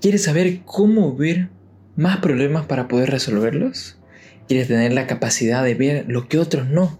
¿Quieres 0.00 0.24
saber 0.24 0.60
cómo 0.64 1.14
ver 1.14 1.50
más 1.94 2.18
problemas 2.18 2.64
para 2.64 2.88
poder 2.88 3.10
resolverlos? 3.10 3.98
¿Quieres 4.48 4.68
tener 4.68 4.94
la 4.94 5.06
capacidad 5.06 5.62
de 5.62 5.74
ver 5.74 6.06
lo 6.08 6.26
que 6.26 6.38
otros 6.38 6.70
no? 6.70 6.98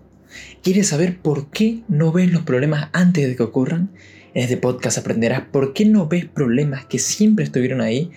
¿Quieres 0.62 0.88
saber 0.88 1.18
por 1.18 1.50
qué 1.50 1.80
no 1.89 2.12
ves 2.12 2.30
los 2.30 2.43
problemas 2.43 2.91
antes 2.93 3.27
de 3.27 3.36
que 3.36 3.43
ocurran? 3.43 3.91
En 4.34 4.43
este 4.43 4.59
podcast 4.59 4.98
aprenderás 4.98 5.45
por 5.50 5.73
qué 5.73 5.86
no 5.86 6.09
ves 6.09 6.27
problemas 6.27 6.84
que 6.84 6.98
siempre 6.98 7.45
estuvieron 7.45 7.80
ahí 7.80 8.11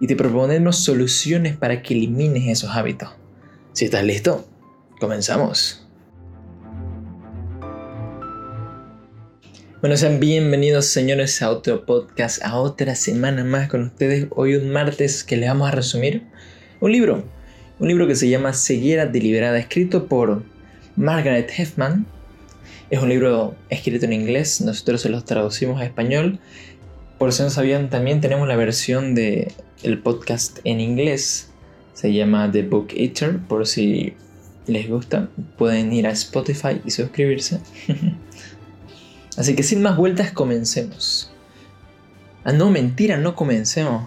y 0.00 0.06
te 0.06 0.16
proponemos 0.16 0.76
soluciones 0.76 1.54
para 1.56 1.82
que 1.82 1.92
elimines 1.92 2.48
esos 2.48 2.70
hábitos. 2.70 3.10
Si 3.74 3.84
estás 3.84 4.04
listo, 4.04 4.48
comenzamos. 4.98 5.79
Bueno, 9.80 9.96
sean 9.96 10.20
bienvenidos 10.20 10.84
señores 10.84 11.40
a 11.40 11.50
otro 11.50 11.86
podcast, 11.86 12.44
a 12.44 12.60
otra 12.60 12.94
semana 12.94 13.44
más 13.44 13.70
con 13.70 13.84
ustedes. 13.84 14.26
Hoy 14.28 14.54
un 14.54 14.68
martes 14.68 15.24
que 15.24 15.38
les 15.38 15.48
vamos 15.48 15.68
a 15.68 15.70
resumir 15.70 16.24
un 16.80 16.92
libro, 16.92 17.24
un 17.78 17.88
libro 17.88 18.06
que 18.06 18.14
se 18.14 18.28
llama 18.28 18.52
Ceguera 18.52 19.06
Deliberada, 19.06 19.58
escrito 19.58 20.06
por 20.06 20.42
Margaret 20.96 21.50
Hefman. 21.56 22.04
Es 22.90 23.00
un 23.00 23.08
libro 23.08 23.54
escrito 23.70 24.04
en 24.04 24.12
inglés, 24.12 24.60
nosotros 24.60 25.00
se 25.00 25.08
lo 25.08 25.24
traducimos 25.24 25.80
a 25.80 25.86
español. 25.86 26.40
Por 27.18 27.32
si 27.32 27.42
no 27.42 27.48
sabían, 27.48 27.88
también 27.88 28.20
tenemos 28.20 28.46
la 28.46 28.56
versión 28.56 29.14
de 29.14 29.50
el 29.82 29.98
podcast 30.02 30.58
en 30.64 30.80
inglés. 30.80 31.52
Se 31.94 32.12
llama 32.12 32.52
The 32.52 32.64
Book 32.64 32.88
Eater, 32.94 33.38
por 33.48 33.66
si 33.66 34.12
les 34.66 34.90
gusta, 34.90 35.30
pueden 35.56 35.90
ir 35.90 36.06
a 36.06 36.10
Spotify 36.10 36.82
y 36.84 36.90
suscribirse. 36.90 37.60
Así 39.40 39.56
que 39.56 39.62
sin 39.62 39.80
más 39.80 39.96
vueltas, 39.96 40.32
comencemos. 40.32 41.30
Ah, 42.44 42.52
no, 42.52 42.70
mentira, 42.70 43.16
no 43.16 43.34
comencemos. 43.34 44.06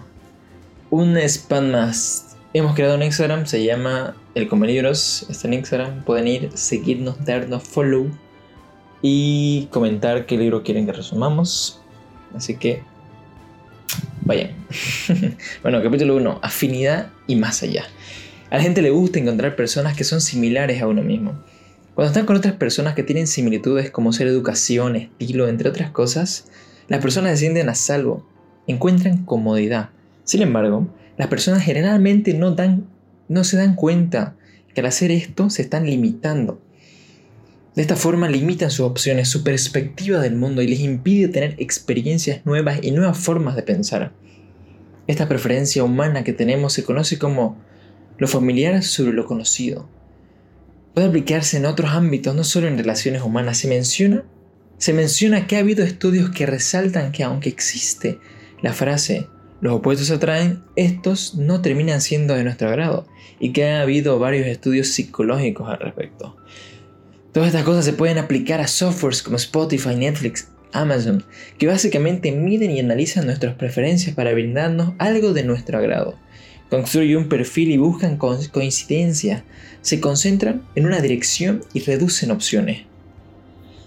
Un 0.90 1.16
spam 1.16 1.72
más. 1.72 2.36
Hemos 2.52 2.76
creado 2.76 2.94
un 2.94 3.02
Instagram, 3.02 3.44
se 3.44 3.64
llama 3.64 4.14
El 4.36 4.46
Come 4.46 4.68
Libros. 4.68 5.26
Está 5.28 5.48
en 5.48 5.54
Instagram. 5.54 6.04
Pueden 6.04 6.28
ir, 6.28 6.50
seguirnos, 6.54 7.24
darnos 7.24 7.64
follow 7.64 8.16
y 9.02 9.66
comentar 9.72 10.24
qué 10.26 10.38
libro 10.38 10.62
quieren 10.62 10.86
que 10.86 10.92
resumamos. 10.92 11.80
Así 12.32 12.56
que 12.56 12.84
vayan. 14.20 14.52
bueno, 15.62 15.82
capítulo 15.82 16.14
1. 16.14 16.38
Afinidad 16.42 17.10
y 17.26 17.34
más 17.34 17.60
allá. 17.64 17.86
A 18.50 18.58
la 18.58 18.62
gente 18.62 18.82
le 18.82 18.90
gusta 18.90 19.18
encontrar 19.18 19.56
personas 19.56 19.96
que 19.96 20.04
son 20.04 20.20
similares 20.20 20.80
a 20.80 20.86
uno 20.86 21.02
mismo. 21.02 21.34
Cuando 21.94 22.08
están 22.08 22.26
con 22.26 22.36
otras 22.36 22.54
personas 22.54 22.94
que 22.94 23.04
tienen 23.04 23.28
similitudes 23.28 23.92
como 23.92 24.12
ser 24.12 24.26
educación, 24.26 24.96
estilo, 24.96 25.46
entre 25.46 25.68
otras 25.68 25.92
cosas, 25.92 26.46
las 26.88 27.00
personas 27.00 27.38
se 27.38 27.60
a 27.60 27.74
salvo, 27.76 28.26
encuentran 28.66 29.24
comodidad. 29.24 29.90
Sin 30.24 30.42
embargo, 30.42 30.88
las 31.16 31.28
personas 31.28 31.62
generalmente 31.62 32.34
no, 32.34 32.50
dan, 32.50 32.88
no 33.28 33.44
se 33.44 33.56
dan 33.56 33.76
cuenta 33.76 34.34
que 34.74 34.80
al 34.80 34.86
hacer 34.86 35.12
esto 35.12 35.50
se 35.50 35.62
están 35.62 35.86
limitando. 35.86 36.60
De 37.76 37.82
esta 37.82 37.94
forma 37.94 38.28
limitan 38.28 38.72
sus 38.72 38.86
opciones, 38.86 39.28
su 39.28 39.44
perspectiva 39.44 40.18
del 40.18 40.34
mundo 40.34 40.62
y 40.62 40.66
les 40.66 40.80
impide 40.80 41.28
tener 41.28 41.54
experiencias 41.58 42.44
nuevas 42.44 42.80
y 42.82 42.90
nuevas 42.90 43.18
formas 43.18 43.54
de 43.54 43.62
pensar. 43.62 44.12
Esta 45.06 45.28
preferencia 45.28 45.84
humana 45.84 46.24
que 46.24 46.32
tenemos 46.32 46.72
se 46.72 46.82
conoce 46.82 47.20
como 47.20 47.56
lo 48.18 48.26
familiar 48.26 48.82
sobre 48.82 49.12
lo 49.12 49.26
conocido, 49.26 49.88
puede 50.94 51.08
aplicarse 51.08 51.56
en 51.56 51.66
otros 51.66 51.90
ámbitos, 51.90 52.34
no 52.34 52.44
solo 52.44 52.68
en 52.68 52.78
relaciones 52.78 53.22
humanas. 53.22 53.58
Se 53.58 53.68
menciona, 53.68 54.24
se 54.78 54.92
menciona 54.92 55.46
que 55.46 55.56
ha 55.56 55.60
habido 55.60 55.84
estudios 55.84 56.30
que 56.30 56.46
resaltan 56.46 57.12
que 57.12 57.24
aunque 57.24 57.48
existe 57.48 58.20
la 58.62 58.72
frase 58.72 59.28
los 59.60 59.76
opuestos 59.76 60.08
se 60.08 60.14
atraen, 60.14 60.62
estos 60.76 61.36
no 61.36 61.62
terminan 61.62 62.02
siendo 62.02 62.34
de 62.34 62.44
nuestro 62.44 62.68
agrado 62.68 63.06
y 63.40 63.52
que 63.52 63.64
ha 63.64 63.80
habido 63.80 64.18
varios 64.18 64.46
estudios 64.46 64.88
psicológicos 64.88 65.70
al 65.70 65.78
respecto. 65.78 66.36
Todas 67.32 67.48
estas 67.48 67.64
cosas 67.64 67.86
se 67.86 67.94
pueden 67.94 68.18
aplicar 68.18 68.60
a 68.60 68.66
softwares 68.66 69.22
como 69.22 69.36
Spotify, 69.36 69.96
Netflix, 69.96 70.48
Amazon, 70.72 71.24
que 71.56 71.66
básicamente 71.66 72.30
miden 72.30 72.72
y 72.72 72.80
analizan 72.80 73.24
nuestras 73.24 73.54
preferencias 73.54 74.14
para 74.14 74.34
brindarnos 74.34 74.92
algo 74.98 75.32
de 75.32 75.44
nuestro 75.44 75.78
agrado 75.78 76.18
construyen 76.70 77.18
un 77.18 77.28
perfil 77.28 77.70
y 77.70 77.76
buscan 77.76 78.16
coincidencia, 78.16 79.44
se 79.82 80.00
concentran 80.00 80.62
en 80.74 80.86
una 80.86 81.00
dirección 81.00 81.62
y 81.72 81.80
reducen 81.80 82.30
opciones. 82.30 82.82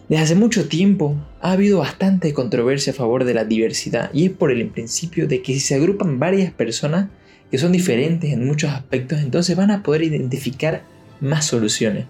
Desde 0.09 0.23
hace 0.23 0.35
mucho 0.35 0.69
tiempo 0.69 1.16
ha 1.41 1.51
habido 1.51 1.79
bastante 1.79 2.33
controversia 2.33 2.93
a 2.93 2.95
favor 2.95 3.25
de 3.25 3.33
la 3.33 3.43
diversidad 3.43 4.09
y 4.13 4.25
es 4.25 4.31
por 4.31 4.51
el 4.51 4.67
principio 4.67 5.27
de 5.27 5.41
que 5.41 5.53
si 5.53 5.59
se 5.59 5.75
agrupan 5.75 6.17
varias 6.17 6.53
personas 6.53 7.09
que 7.51 7.57
son 7.57 7.73
diferentes 7.73 8.31
en 8.31 8.45
muchos 8.45 8.71
aspectos, 8.71 9.19
entonces 9.19 9.55
van 9.57 9.71
a 9.71 9.83
poder 9.83 10.03
identificar 10.03 10.83
más 11.19 11.45
soluciones. 11.45 12.05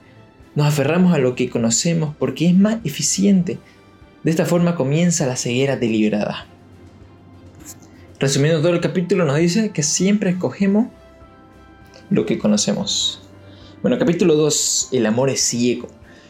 Nos 0.53 0.67
aferramos 0.67 1.13
a 1.13 1.17
lo 1.17 1.35
que 1.35 1.49
conocemos 1.49 2.15
porque 2.17 2.47
es 2.47 2.55
más 2.55 2.77
eficiente. 2.83 3.57
De 4.23 4.31
esta 4.31 4.45
forma 4.45 4.75
comienza 4.75 5.25
la 5.25 5.35
ceguera 5.35 5.77
deliberada. 5.77 6.45
Resumiendo 8.19 8.61
todo 8.61 8.73
el 8.73 8.81
capítulo, 8.81 9.25
nos 9.25 9.37
dice 9.37 9.69
que 9.69 9.83
siempre 9.83 10.31
escogemos 10.31 10.87
lo 12.09 12.25
que 12.25 12.39
conocemos. 12.39 13.21
Bueno, 13.83 13.99
capítulo 13.99 14.33
2, 14.33 14.89
el 14.93 15.05
amor 15.05 15.29
es 15.29 15.41
ciego. 15.41 15.87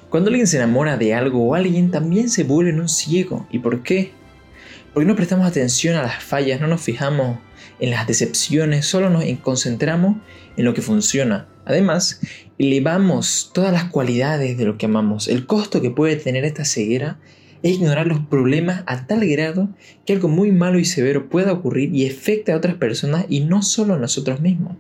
Cuando 0.10 0.28
alguien 0.28 0.48
se 0.48 0.58
enamora 0.58 0.98
de 0.98 1.14
algo 1.14 1.48
o 1.48 1.56
alguien, 1.56 1.90
también 1.90 2.30
se 2.30 2.44
vuelve 2.44 2.78
un 2.78 2.90
ciego. 2.90 3.48
¿Y 3.52 3.60
por 3.60 3.84
qué? 3.84 4.12
Porque 4.94 5.08
no 5.08 5.16
prestamos 5.16 5.48
atención 5.48 5.96
a 5.96 6.02
las 6.02 6.22
fallas, 6.22 6.60
no 6.60 6.68
nos 6.68 6.82
fijamos 6.82 7.38
en 7.80 7.92
las 7.92 8.06
decepciones, 8.06 8.86
solo 8.86 9.10
nos 9.10 9.24
concentramos 9.42 10.18
en 10.58 10.66
lo 10.66 10.74
que 10.74 10.82
funciona. 10.82 11.48
Además, 11.64 12.20
elevamos 12.58 13.52
todas 13.54 13.72
las 13.72 13.86
cualidades 13.86 14.58
de 14.58 14.66
lo 14.66 14.78
que 14.78 14.88
amamos. 14.88 15.30
El 15.30 15.46
costo 15.46 15.82
que 15.82 15.90
puede 15.90 16.18
tener 16.18 16.44
esta 16.44 16.66
ceguera 16.66 17.18
es 17.64 17.74
ignorar 17.74 18.08
los 18.08 18.20
problemas 18.20 18.84
a 18.86 19.08
tal 19.08 19.28
grado 19.28 19.70
que 20.06 20.14
algo 20.14 20.28
muy 20.28 20.52
malo 20.52 20.80
y 20.80 20.86
severo 20.86 21.30
pueda 21.30 21.52
ocurrir 21.52 21.94
y 21.94 22.08
afecte 22.08 22.52
a 22.52 22.58
otras 22.58 22.76
personas 22.76 23.26
y 23.30 23.42
no 23.42 23.62
solo 23.62 23.96
a 23.96 24.00
nosotros 24.00 24.42
mismos. 24.42 24.76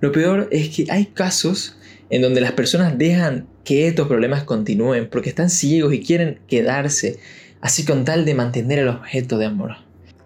Lo 0.00 0.12
peor 0.12 0.48
es 0.52 0.68
que 0.68 0.86
hay 0.90 1.06
casos 1.06 1.78
en 2.10 2.22
donde 2.22 2.40
las 2.40 2.52
personas 2.52 2.98
dejan 2.98 3.46
que 3.64 3.88
estos 3.88 4.06
problemas 4.06 4.44
continúen 4.44 5.08
porque 5.10 5.30
están 5.30 5.50
ciegos 5.50 5.94
y 5.94 6.00
quieren 6.00 6.40
quedarse, 6.46 7.18
así 7.60 7.84
con 7.84 8.04
tal 8.04 8.24
de 8.24 8.34
mantener 8.34 8.80
el 8.80 8.88
objeto 8.88 9.38
de 9.38 9.46
amor. 9.46 9.76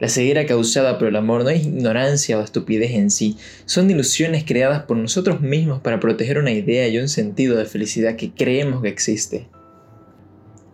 La 0.01 0.09
ceguera 0.09 0.47
causada 0.47 0.99
por 0.99 1.09
el 1.09 1.17
amor 1.17 1.43
no 1.43 1.51
es 1.51 1.65
ignorancia 1.65 2.39
o 2.39 2.43
estupidez 2.43 2.93
en 2.93 3.11
sí, 3.11 3.37
son 3.67 3.91
ilusiones 3.91 4.45
creadas 4.45 4.83
por 4.83 4.97
nosotros 4.97 5.41
mismos 5.41 5.81
para 5.81 5.99
proteger 5.99 6.39
una 6.39 6.53
idea 6.53 6.87
y 6.89 6.99
un 6.99 7.09
sentido 7.09 7.57
de 7.57 7.65
felicidad 7.65 8.17
que 8.17 8.31
creemos 8.31 8.83
que 8.83 8.89
existe. 8.89 9.49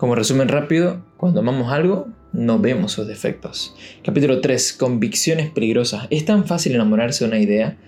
Como 0.04 0.16
resumen 0.16 0.48
rápido, 0.48 1.03
cuando 1.16 1.41
amamos 1.41 1.72
algo, 1.72 2.09
no 2.34 2.59
vemos 2.59 2.92
sus 2.92 3.06
defectos. 3.06 3.75
Capítulo 4.04 4.42
3. 4.42 4.75
Convicciones 4.75 5.48
peligrosas. 5.48 6.09
Es 6.10 6.26
tan 6.26 6.44
fácil 6.47 6.75
enamorarse 6.75 7.25
de 7.25 7.28
una 7.28 7.38
idea 7.38 7.78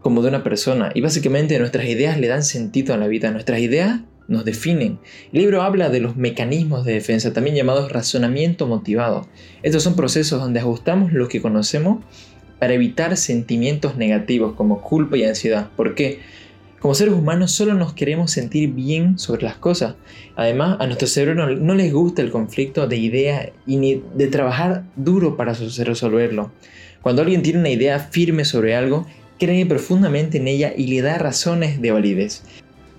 como 0.00 0.22
de 0.22 0.28
una 0.28 0.44
persona 0.44 0.92
y 0.94 1.00
básicamente 1.00 1.58
nuestras 1.58 1.88
ideas 1.88 2.20
le 2.20 2.28
dan 2.28 2.44
sentido 2.44 2.94
a 2.94 2.98
la 2.98 3.08
vida. 3.08 3.32
Nuestras 3.32 3.58
ideas 3.58 4.02
nos 4.28 4.44
definen. 4.44 5.00
El 5.32 5.40
libro 5.40 5.62
habla 5.62 5.88
de 5.88 5.98
los 5.98 6.14
mecanismos 6.14 6.84
de 6.84 6.92
defensa, 6.92 7.32
también 7.32 7.56
llamados 7.56 7.90
razonamiento 7.90 8.68
motivado. 8.68 9.26
Estos 9.64 9.82
son 9.82 9.96
procesos 9.96 10.40
donde 10.40 10.60
ajustamos 10.60 11.12
lo 11.12 11.26
que 11.26 11.42
conocemos 11.42 11.98
para 12.60 12.74
evitar 12.74 13.16
sentimientos 13.16 13.96
negativos 13.96 14.54
como 14.54 14.82
culpa 14.82 15.16
y 15.16 15.24
ansiedad. 15.24 15.68
¿Por 15.74 15.96
qué? 15.96 16.20
Como 16.80 16.94
seres 16.94 17.14
humanos 17.14 17.52
solo 17.52 17.74
nos 17.74 17.94
queremos 17.94 18.30
sentir 18.30 18.72
bien 18.72 19.18
sobre 19.18 19.42
las 19.42 19.56
cosas. 19.56 19.94
Además, 20.36 20.76
a 20.78 20.86
nuestro 20.86 21.08
cerebro 21.08 21.48
no, 21.48 21.74
les 21.74 21.92
gusta 21.92 22.22
el 22.22 22.30
conflicto 22.30 22.86
de 22.86 22.96
ideas 22.96 23.48
y 23.66 23.76
ni 23.76 24.02
de 24.14 24.26
trabajar 24.28 24.84
duro 24.94 25.36
para 25.36 25.54
resolverlo. 25.54 26.52
Cuando 27.00 27.22
alguien 27.22 27.42
tiene 27.42 27.60
una 27.60 27.70
idea 27.70 27.98
firme 27.98 28.44
sobre 28.44 28.76
algo, 28.76 29.06
cree 29.38 29.64
profundamente 29.64 30.38
en 30.38 30.48
ella 30.48 30.72
y 30.76 30.88
le 30.88 31.00
da 31.00 31.18
razones 31.18 31.80
de 31.80 31.92
validez. 31.92 32.42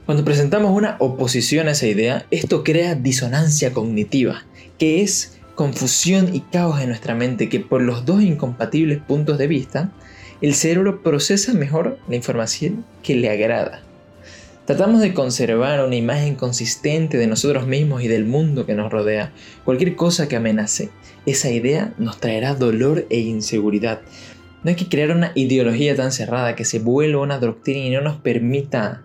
Cuando 0.05 0.25
presentamos 0.25 0.71
una 0.71 0.95
oposición 0.99 1.67
a 1.67 1.71
esa 1.71 1.87
idea, 1.87 2.25
esto 2.31 2.63
crea 2.63 2.95
disonancia 2.95 3.73
cognitiva, 3.73 4.45
que 4.79 5.01
es 5.01 5.37
confusión 5.55 6.33
y 6.33 6.39
caos 6.39 6.79
en 6.81 6.89
nuestra 6.89 7.15
mente 7.15 7.49
que 7.49 7.59
por 7.59 7.81
los 7.81 8.05
dos 8.05 8.21
incompatibles 8.21 8.99
puntos 8.99 9.37
de 9.37 9.47
vista 9.47 9.91
el 10.41 10.53
cerebro 10.53 11.01
procesa 11.01 11.53
mejor 11.53 11.97
la 12.07 12.15
información 12.15 12.85
que 13.03 13.15
le 13.15 13.29
agrada. 13.29 13.81
Tratamos 14.65 14.99
de 14.99 15.13
conservar 15.13 15.83
una 15.85 15.95
imagen 15.95 16.35
consistente 16.35 17.17
de 17.17 17.27
nosotros 17.27 17.67
mismos 17.67 18.03
y 18.03 18.07
del 18.07 18.25
mundo 18.25 18.65
que 18.65 18.75
nos 18.75 18.91
rodea. 18.91 19.31
Cualquier 19.63 19.95
cosa 19.95 20.27
que 20.27 20.35
amenace 20.35 20.89
esa 21.25 21.49
idea 21.49 21.93
nos 21.97 22.19
traerá 22.19 22.53
dolor 22.53 23.05
e 23.09 23.19
inseguridad. 23.19 24.01
No 24.63 24.69
hay 24.69 24.75
que 24.75 24.89
crear 24.89 25.11
una 25.11 25.31
ideología 25.35 25.95
tan 25.95 26.11
cerrada 26.11 26.55
que 26.55 26.65
se 26.65 26.79
vuelva 26.79 27.21
una 27.21 27.39
doctrina 27.39 27.85
y 27.85 27.89
no 27.91 28.01
nos 28.01 28.17
permita 28.17 29.03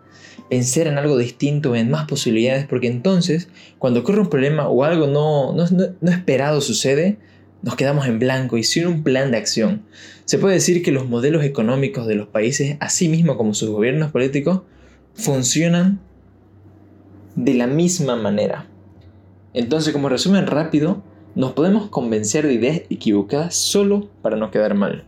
pensar 0.50 0.88
en 0.88 0.98
algo 0.98 1.16
distinto, 1.16 1.74
en 1.76 1.90
más 1.90 2.06
posibilidades, 2.06 2.66
porque 2.66 2.88
entonces, 2.88 3.48
cuando 3.78 4.00
ocurre 4.00 4.20
un 4.20 4.28
problema 4.28 4.68
o 4.68 4.84
algo 4.84 5.06
no, 5.06 5.54
no 5.54 6.10
esperado 6.10 6.60
sucede, 6.60 7.18
nos 7.62 7.76
quedamos 7.76 8.06
en 8.06 8.18
blanco 8.18 8.58
y 8.58 8.64
sin 8.64 8.86
un 8.86 9.02
plan 9.02 9.30
de 9.30 9.38
acción. 9.38 9.82
Se 10.24 10.38
puede 10.38 10.54
decir 10.54 10.82
que 10.82 10.92
los 10.92 11.08
modelos 11.08 11.44
económicos 11.44 12.06
de 12.06 12.14
los 12.14 12.28
países, 12.28 12.76
así 12.80 13.08
mismo 13.08 13.36
como 13.36 13.54
sus 13.54 13.70
gobiernos 13.70 14.10
políticos, 14.10 14.62
funcionan 15.14 16.00
de 17.36 17.54
la 17.54 17.66
misma 17.66 18.16
manera. 18.16 18.66
Entonces, 19.54 19.92
como 19.92 20.08
resumen 20.08 20.46
rápido, 20.46 21.02
nos 21.34 21.52
podemos 21.52 21.88
convencer 21.88 22.46
de 22.46 22.54
ideas 22.54 22.82
equivocadas 22.90 23.54
solo 23.54 24.10
para 24.22 24.36
no 24.36 24.50
quedar 24.50 24.74
mal. 24.74 25.04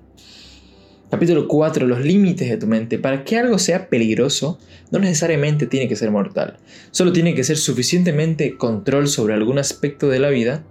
Capítulo 1.11 1.47
4. 1.49 1.87
Los 1.87 2.01
límites 2.01 2.49
de 2.49 2.57
tu 2.57 2.67
mente. 2.67 2.99
Para 2.99 3.25
que 3.25 3.39
algo 3.39 3.59
sea 3.59 3.89
peligroso, 3.89 4.59
no 4.91 4.99
necesariamente 4.99 5.67
tiene 5.67 5.89
que 5.89 5.97
ser 5.97 6.11
mortal. 6.11 6.57
Solo 6.91 7.13
tiene 7.13 7.35
que 7.35 7.45
ser 7.45 7.57
suficientemente 7.57 8.57
control 8.57 9.09
sobre 9.09 9.35
algún 9.35 9.59
aspecto 9.59 10.09
de 10.09 10.19
la 10.19 10.31
vida, 10.31 10.65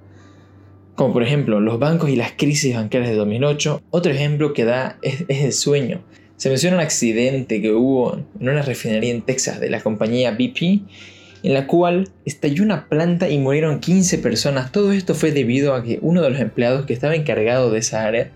como 0.96 1.14
por 1.14 1.24
ejemplo 1.24 1.60
los 1.60 1.80
bancos 1.80 2.10
y 2.10 2.16
las 2.16 2.34
crisis 2.34 2.76
bancarias 2.76 3.10
de 3.10 3.16
2008. 3.16 3.82
Otro 3.90 4.12
ejemplo 4.12 4.54
que 4.54 4.66
da 4.66 4.98
es, 5.02 5.26
el 5.28 5.54
sueño. 5.54 6.02
Se 6.38 6.50
menciona 6.50 6.78
un 6.78 6.84
accidente 6.84 7.62
que 7.62 7.72
hubo 7.72 8.20
en 8.40 8.50
una 8.50 8.62
refinería 8.62 9.12
en 9.12 9.22
Texas 9.22 9.60
de 9.60 9.70
la 9.70 9.82
compañía 9.82 10.32
BP 10.32 10.82
en 11.44 11.54
la 11.54 11.68
cual 11.68 12.10
estalló 12.26 12.64
una 12.64 12.88
planta 12.88 13.30
y 13.30 13.38
murieron 13.38 13.80
15 13.80 14.18
personas. 14.20 14.72
Todo 14.72 14.94
esto 14.94 15.14
fue 15.14 15.32
debido 15.32 15.74
a 15.74 15.84
que 15.84 16.00
uno 16.02 16.22
de 16.22 16.30
los 16.30 16.40
empleados 16.40 16.86
que 16.86 16.94
estaba 16.94 17.16
encargado 17.16 17.70
de 17.70 17.80
esa 17.80 18.06
área 18.06 18.32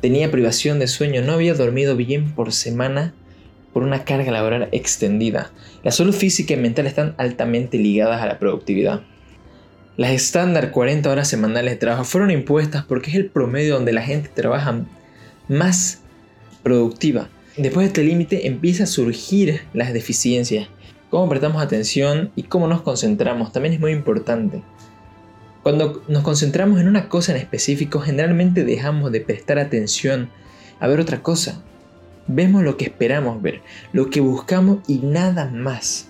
tenía 0.00 0.30
privación 0.30 0.78
de 0.78 0.86
sueño, 0.86 1.22
no 1.22 1.32
había 1.32 1.54
dormido 1.54 1.96
bien 1.96 2.32
por 2.32 2.52
semana 2.52 3.12
por 3.72 3.82
una 3.82 4.04
carga 4.04 4.32
laboral 4.32 4.68
extendida. 4.72 5.52
La 5.84 5.90
salud 5.90 6.14
física 6.14 6.54
y 6.54 6.56
mental 6.56 6.86
están 6.86 7.14
altamente 7.18 7.78
ligadas 7.78 8.22
a 8.22 8.26
la 8.26 8.38
productividad. 8.38 9.02
Las 9.98 10.12
estándar 10.12 10.70
40 10.70 11.10
horas 11.10 11.26
semanales 11.26 11.72
de 11.72 11.76
trabajo 11.76 12.04
fueron 12.04 12.30
impuestas 12.30 12.84
porque 12.84 13.10
es 13.10 13.16
el 13.16 13.26
promedio 13.26 13.74
donde 13.74 13.92
la 13.92 14.02
gente 14.02 14.30
trabaja 14.32 14.82
más 15.48 16.02
productiva. 16.62 17.28
Después 17.56 17.82
de 17.82 17.88
este 17.88 18.04
límite 18.04 18.46
empieza 18.46 18.84
a 18.84 18.86
surgir 18.86 19.62
las 19.74 19.92
deficiencias 19.92 20.68
cómo 21.10 21.28
prestamos 21.28 21.60
atención 21.60 22.30
y 22.36 22.44
cómo 22.44 22.68
nos 22.68 22.82
concentramos 22.82 23.50
también 23.50 23.74
es 23.74 23.80
muy 23.80 23.90
importante. 23.90 24.62
Cuando 25.64 26.04
nos 26.06 26.22
concentramos 26.22 26.80
en 26.80 26.86
una 26.86 27.08
cosa 27.08 27.32
en 27.32 27.38
específico, 27.38 27.98
generalmente 27.98 28.64
dejamos 28.64 29.10
de 29.10 29.20
prestar 29.20 29.58
atención 29.58 30.30
a 30.78 30.86
ver 30.86 31.00
otra 31.00 31.22
cosa. 31.22 31.64
Vemos 32.28 32.62
lo 32.62 32.76
que 32.76 32.84
esperamos 32.84 33.42
ver, 33.42 33.62
lo 33.92 34.10
que 34.10 34.20
buscamos 34.20 34.78
y 34.86 34.98
nada 34.98 35.50
más. 35.50 36.07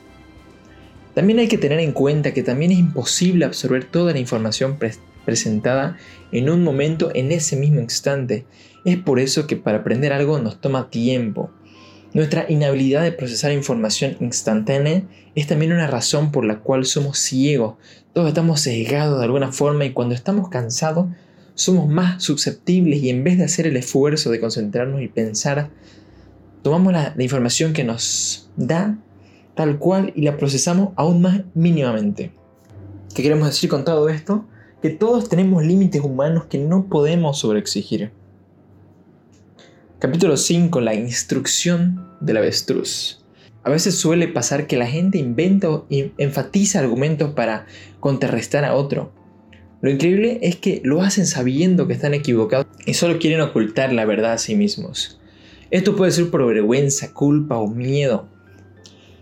También 1.18 1.40
hay 1.40 1.48
que 1.48 1.58
tener 1.58 1.80
en 1.80 1.90
cuenta 1.90 2.32
que 2.32 2.44
también 2.44 2.70
es 2.70 2.78
imposible 2.78 3.44
absorber 3.44 3.82
toda 3.82 4.12
la 4.12 4.20
información 4.20 4.78
presentada 5.24 5.96
en 6.30 6.48
un 6.48 6.62
momento 6.62 7.10
en 7.12 7.32
ese 7.32 7.56
mismo 7.56 7.80
instante. 7.80 8.46
Es 8.84 8.98
por 8.98 9.18
eso 9.18 9.48
que 9.48 9.56
para 9.56 9.78
aprender 9.78 10.12
algo 10.12 10.38
nos 10.38 10.60
toma 10.60 10.90
tiempo, 10.90 11.50
nuestra 12.14 12.46
inhabilidad 12.48 13.02
de 13.02 13.10
procesar 13.10 13.50
información 13.50 14.16
instantánea 14.20 15.02
es 15.34 15.48
también 15.48 15.72
una 15.72 15.88
razón 15.88 16.30
por 16.30 16.44
la 16.44 16.60
cual 16.60 16.84
somos 16.84 17.18
ciegos. 17.18 17.74
Todos 18.12 18.28
estamos 18.28 18.60
sesgados 18.60 19.18
de 19.18 19.24
alguna 19.24 19.50
forma 19.50 19.86
y 19.86 19.92
cuando 19.92 20.14
estamos 20.14 20.48
cansados 20.50 21.08
somos 21.56 21.88
más 21.88 22.22
susceptibles 22.22 23.02
y 23.02 23.10
en 23.10 23.24
vez 23.24 23.38
de 23.38 23.44
hacer 23.44 23.66
el 23.66 23.76
esfuerzo 23.76 24.30
de 24.30 24.38
concentrarnos 24.38 25.02
y 25.02 25.08
pensar, 25.08 25.70
tomamos 26.62 26.92
la, 26.92 27.12
la 27.16 27.24
información 27.24 27.72
que 27.72 27.82
nos 27.82 28.52
da 28.54 28.96
tal 29.58 29.80
cual 29.80 30.12
y 30.14 30.22
la 30.22 30.36
procesamos 30.36 30.90
aún 30.94 31.20
más 31.20 31.40
mínimamente. 31.52 32.30
¿Qué 33.12 33.24
queremos 33.24 33.48
decir 33.48 33.68
con 33.68 33.84
todo 33.84 34.08
esto? 34.08 34.44
Que 34.80 34.88
todos 34.88 35.28
tenemos 35.28 35.64
límites 35.64 36.00
humanos 36.00 36.44
que 36.44 36.58
no 36.58 36.86
podemos 36.86 37.40
sobreexigir. 37.40 38.12
Capítulo 39.98 40.36
5. 40.36 40.80
La 40.80 40.94
instrucción 40.94 42.06
del 42.20 42.36
avestruz. 42.36 43.24
A 43.64 43.70
veces 43.70 43.98
suele 43.98 44.28
pasar 44.28 44.68
que 44.68 44.76
la 44.76 44.86
gente 44.86 45.18
inventa 45.18 45.68
o 45.68 45.86
enfatiza 45.90 46.78
argumentos 46.78 47.32
para 47.32 47.66
contrarrestar 47.98 48.64
a 48.64 48.76
otro. 48.76 49.10
Lo 49.80 49.90
increíble 49.90 50.38
es 50.42 50.54
que 50.54 50.80
lo 50.84 51.02
hacen 51.02 51.26
sabiendo 51.26 51.88
que 51.88 51.94
están 51.94 52.14
equivocados 52.14 52.68
y 52.86 52.94
solo 52.94 53.18
quieren 53.18 53.40
ocultar 53.40 53.92
la 53.92 54.04
verdad 54.04 54.34
a 54.34 54.38
sí 54.38 54.54
mismos. 54.54 55.18
Esto 55.72 55.96
puede 55.96 56.12
ser 56.12 56.30
por 56.30 56.46
vergüenza, 56.46 57.12
culpa 57.12 57.56
o 57.58 57.66
miedo. 57.66 58.37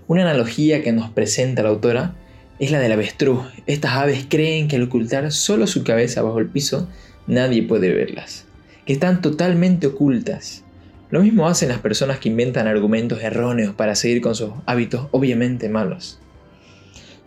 Una 0.08 0.22
analogía 0.22 0.82
que 0.82 0.92
nos 0.92 1.10
presenta 1.10 1.64
la 1.64 1.70
autora 1.70 2.14
es 2.60 2.70
la 2.70 2.78
del 2.78 2.92
avestruz. 2.92 3.40
Estas 3.66 3.94
aves 3.94 4.24
creen 4.28 4.68
que 4.68 4.76
al 4.76 4.84
ocultar 4.84 5.32
solo 5.32 5.66
su 5.66 5.82
cabeza 5.82 6.22
bajo 6.22 6.38
el 6.38 6.46
piso, 6.46 6.88
nadie 7.26 7.64
puede 7.64 7.92
verlas, 7.92 8.44
que 8.84 8.92
están 8.92 9.20
totalmente 9.20 9.88
ocultas. 9.88 10.62
Lo 11.10 11.22
mismo 11.22 11.48
hacen 11.48 11.70
las 11.70 11.80
personas 11.80 12.20
que 12.20 12.28
inventan 12.28 12.68
argumentos 12.68 13.20
erróneos 13.20 13.74
para 13.74 13.96
seguir 13.96 14.20
con 14.20 14.36
sus 14.36 14.50
hábitos 14.64 15.08
obviamente 15.10 15.68
malos. 15.68 16.20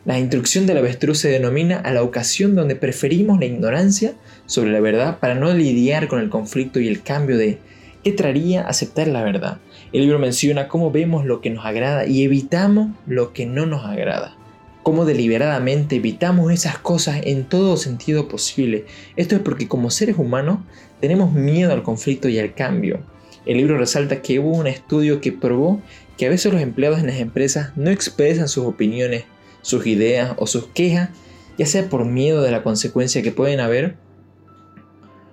La 0.06 0.18
instrucción 0.18 0.66
del 0.66 0.78
avestruz 0.78 1.20
se 1.20 1.30
denomina 1.30 1.80
a 1.80 1.92
la 1.92 2.02
ocasión 2.02 2.56
donde 2.56 2.78
preferimos 2.78 3.40
la 3.40 3.46
ignorancia 3.46 4.14
sobre 4.46 4.72
la 4.72 4.80
verdad 4.80 5.20
para 5.20 5.36
no 5.36 5.54
lidiar 5.54 6.08
con 6.08 6.22
el 6.22 6.30
conflicto 6.30 6.80
y 6.80 6.88
el 6.88 7.04
cambio 7.04 7.38
de 7.38 7.60
qué 8.06 8.14
traería 8.14 8.62
aceptar 8.62 9.10
la 9.10 9.24
verdad. 9.24 9.58
El 9.91 10.01
libro 10.01 10.19
menciona 10.19 10.68
cómo 10.68 10.91
vemos 10.91 11.25
lo 11.25 11.41
que 11.41 11.50
nos 11.50 11.65
agrada 11.65 12.06
y 12.06 12.24
evitamos 12.24 12.91
lo 13.07 13.33
que 13.33 13.47
no 13.47 13.65
nos 13.65 13.86
agrada. 13.86 14.36
Cómo 14.83 15.03
deliberadamente 15.03 15.95
evitamos 15.95 16.51
esas 16.51 16.77
cosas 16.77 17.21
en 17.24 17.44
todo 17.44 17.75
sentido 17.75 18.27
posible. 18.27 18.86
Esto 19.15 19.36
es 19.36 19.41
porque 19.41 19.68
como 19.68 19.89
seres 19.89 20.18
humanos 20.19 20.59
tenemos 21.01 21.33
miedo 21.33 21.74
al 21.74 21.81
conflicto 21.81 22.30
y 22.30 22.38
al 22.38 22.53
cambio. 22.53 23.00
El 23.47 23.57
libro 23.57 23.80
resalta 23.80 24.21
que 24.21 24.39
hubo 24.39 24.51
un 24.51 24.68
estudio 24.68 25.21
que 25.21 25.31
probó 25.31 25.81
que 26.18 26.27
a 26.27 26.30
veces 26.30 26.53
los 26.53 26.62
empleados 26.62 27.00
en 27.00 27.07
las 27.07 27.19
empresas 27.19 27.75
no 27.75 27.89
expresan 27.89 28.47
sus 28.47 28.65
opiniones, 28.65 29.24
sus 29.62 29.88
ideas 29.88 30.33
o 30.38 30.45
sus 30.45 30.68
quejas, 30.68 31.09
ya 31.57 31.65
sea 31.65 31.89
por 31.89 32.06
miedo 32.06 32.44
de 32.44 32.51
la 32.51 32.62
consecuencia 32.62 33.24
que 33.24 33.31
pueden 33.31 33.59
haber 33.59 33.95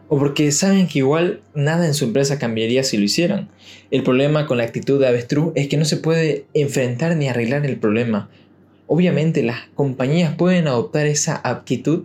o 0.08 0.18
porque 0.18 0.52
saben 0.52 0.86
que 0.86 1.00
igual 1.00 1.40
nada 1.54 1.86
en 1.86 1.94
su 1.94 2.04
empresa 2.04 2.38
cambiaría 2.38 2.84
si 2.84 2.96
lo 2.96 3.04
hicieran. 3.04 3.48
El 3.90 4.02
problema 4.02 4.46
con 4.46 4.58
la 4.58 4.64
actitud 4.64 5.00
de 5.00 5.08
avestruz 5.08 5.52
es 5.54 5.68
que 5.68 5.76
no 5.76 5.84
se 5.84 5.96
puede 5.96 6.46
enfrentar 6.54 7.16
ni 7.16 7.28
arreglar 7.28 7.66
el 7.66 7.78
problema. 7.78 8.28
Obviamente 8.86 9.42
las 9.42 9.66
compañías 9.74 10.34
pueden 10.36 10.68
adoptar 10.68 11.06
esa 11.06 11.40
actitud, 11.42 12.04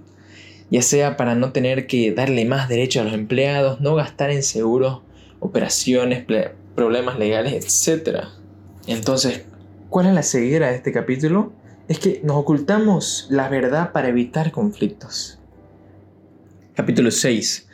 ya 0.71 0.81
sea 0.81 1.15
para 1.15 1.36
no 1.36 1.51
tener 1.51 1.85
que 1.85 2.11
darle 2.11 2.45
más 2.45 2.69
derecho 2.69 3.02
a 3.02 3.04
los 3.04 3.14
empleados, 3.14 3.81
no 3.81 3.95
gastar 3.95 4.31
en 4.31 4.42
seguros 4.42 5.02
operaciones, 5.40 6.23
problemas 6.76 7.19
legales, 7.19 7.54
etc. 7.87 8.26
Entonces, 8.87 9.44
¿cuál 9.90 10.07
es 10.07 10.14
la 10.14 10.23
ceguera 10.23 10.69
de 10.69 10.78
este 10.78 10.92
capítulo? 10.92 11.54
Es 11.87 11.99
que 11.99 12.21
nos 12.23 12.37
ocultamos 12.37 13.28
la 13.30 13.49
verdad 13.49 13.92
para 13.92 14.07
evitar 14.07 14.52
conflictos. 14.52 15.40
Capítulo 16.73 17.11
6. 17.11 17.68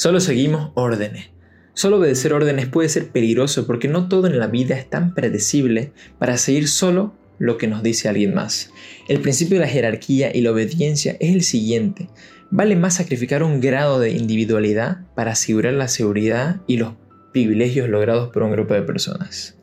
Solo 0.00 0.20
seguimos 0.20 0.70
órdenes. 0.76 1.28
Solo 1.74 1.98
obedecer 1.98 2.32
órdenes 2.32 2.64
puede 2.64 2.88
ser 2.88 3.10
peligroso 3.10 3.66
porque 3.66 3.86
no 3.86 4.08
todo 4.08 4.28
en 4.28 4.38
la 4.38 4.46
vida 4.46 4.74
es 4.74 4.88
tan 4.88 5.12
predecible 5.12 5.92
para 6.18 6.38
seguir 6.38 6.68
solo 6.68 7.12
lo 7.38 7.58
que 7.58 7.66
nos 7.66 7.82
dice 7.82 8.08
alguien 8.08 8.32
más. 8.32 8.70
El 9.08 9.20
principio 9.20 9.58
de 9.58 9.66
la 9.66 9.70
jerarquía 9.70 10.34
y 10.34 10.40
la 10.40 10.52
obediencia 10.52 11.18
es 11.20 11.34
el 11.34 11.42
siguiente. 11.42 12.08
Vale 12.50 12.76
más 12.76 12.94
sacrificar 12.94 13.42
un 13.42 13.60
grado 13.60 14.00
de 14.00 14.12
individualidad 14.12 15.04
para 15.14 15.32
asegurar 15.32 15.74
la 15.74 15.88
seguridad 15.88 16.62
y 16.66 16.78
los 16.78 16.94
privilegios 17.34 17.90
logrados 17.90 18.30
por 18.30 18.42
un 18.42 18.52
grupo 18.52 18.72
de 18.72 18.80
personas. 18.80 19.59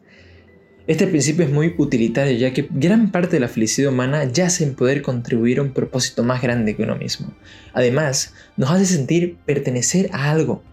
Este 0.87 1.05
principio 1.05 1.43
es 1.43 1.51
muy 1.51 1.75
utilitario 1.77 2.37
ya 2.37 2.53
que 2.53 2.65
gran 2.71 3.11
parte 3.11 3.35
de 3.35 3.39
la 3.41 3.49
felicidad 3.49 3.91
humana 3.91 4.23
yace 4.23 4.63
en 4.63 4.73
poder 4.73 5.01
contribuir 5.01 5.59
a 5.59 5.63
un 5.63 5.73
propósito 5.73 6.23
más 6.23 6.41
grande 6.41 6.77
que 6.77 6.83
uno 6.83 6.95
mismo. 6.95 7.33
Además, 7.73 8.33
nos 8.55 8.71
hace 8.71 8.85
sentir 8.85 9.35
pertenecer 9.45 10.09
a 10.13 10.31
algo. 10.31 10.63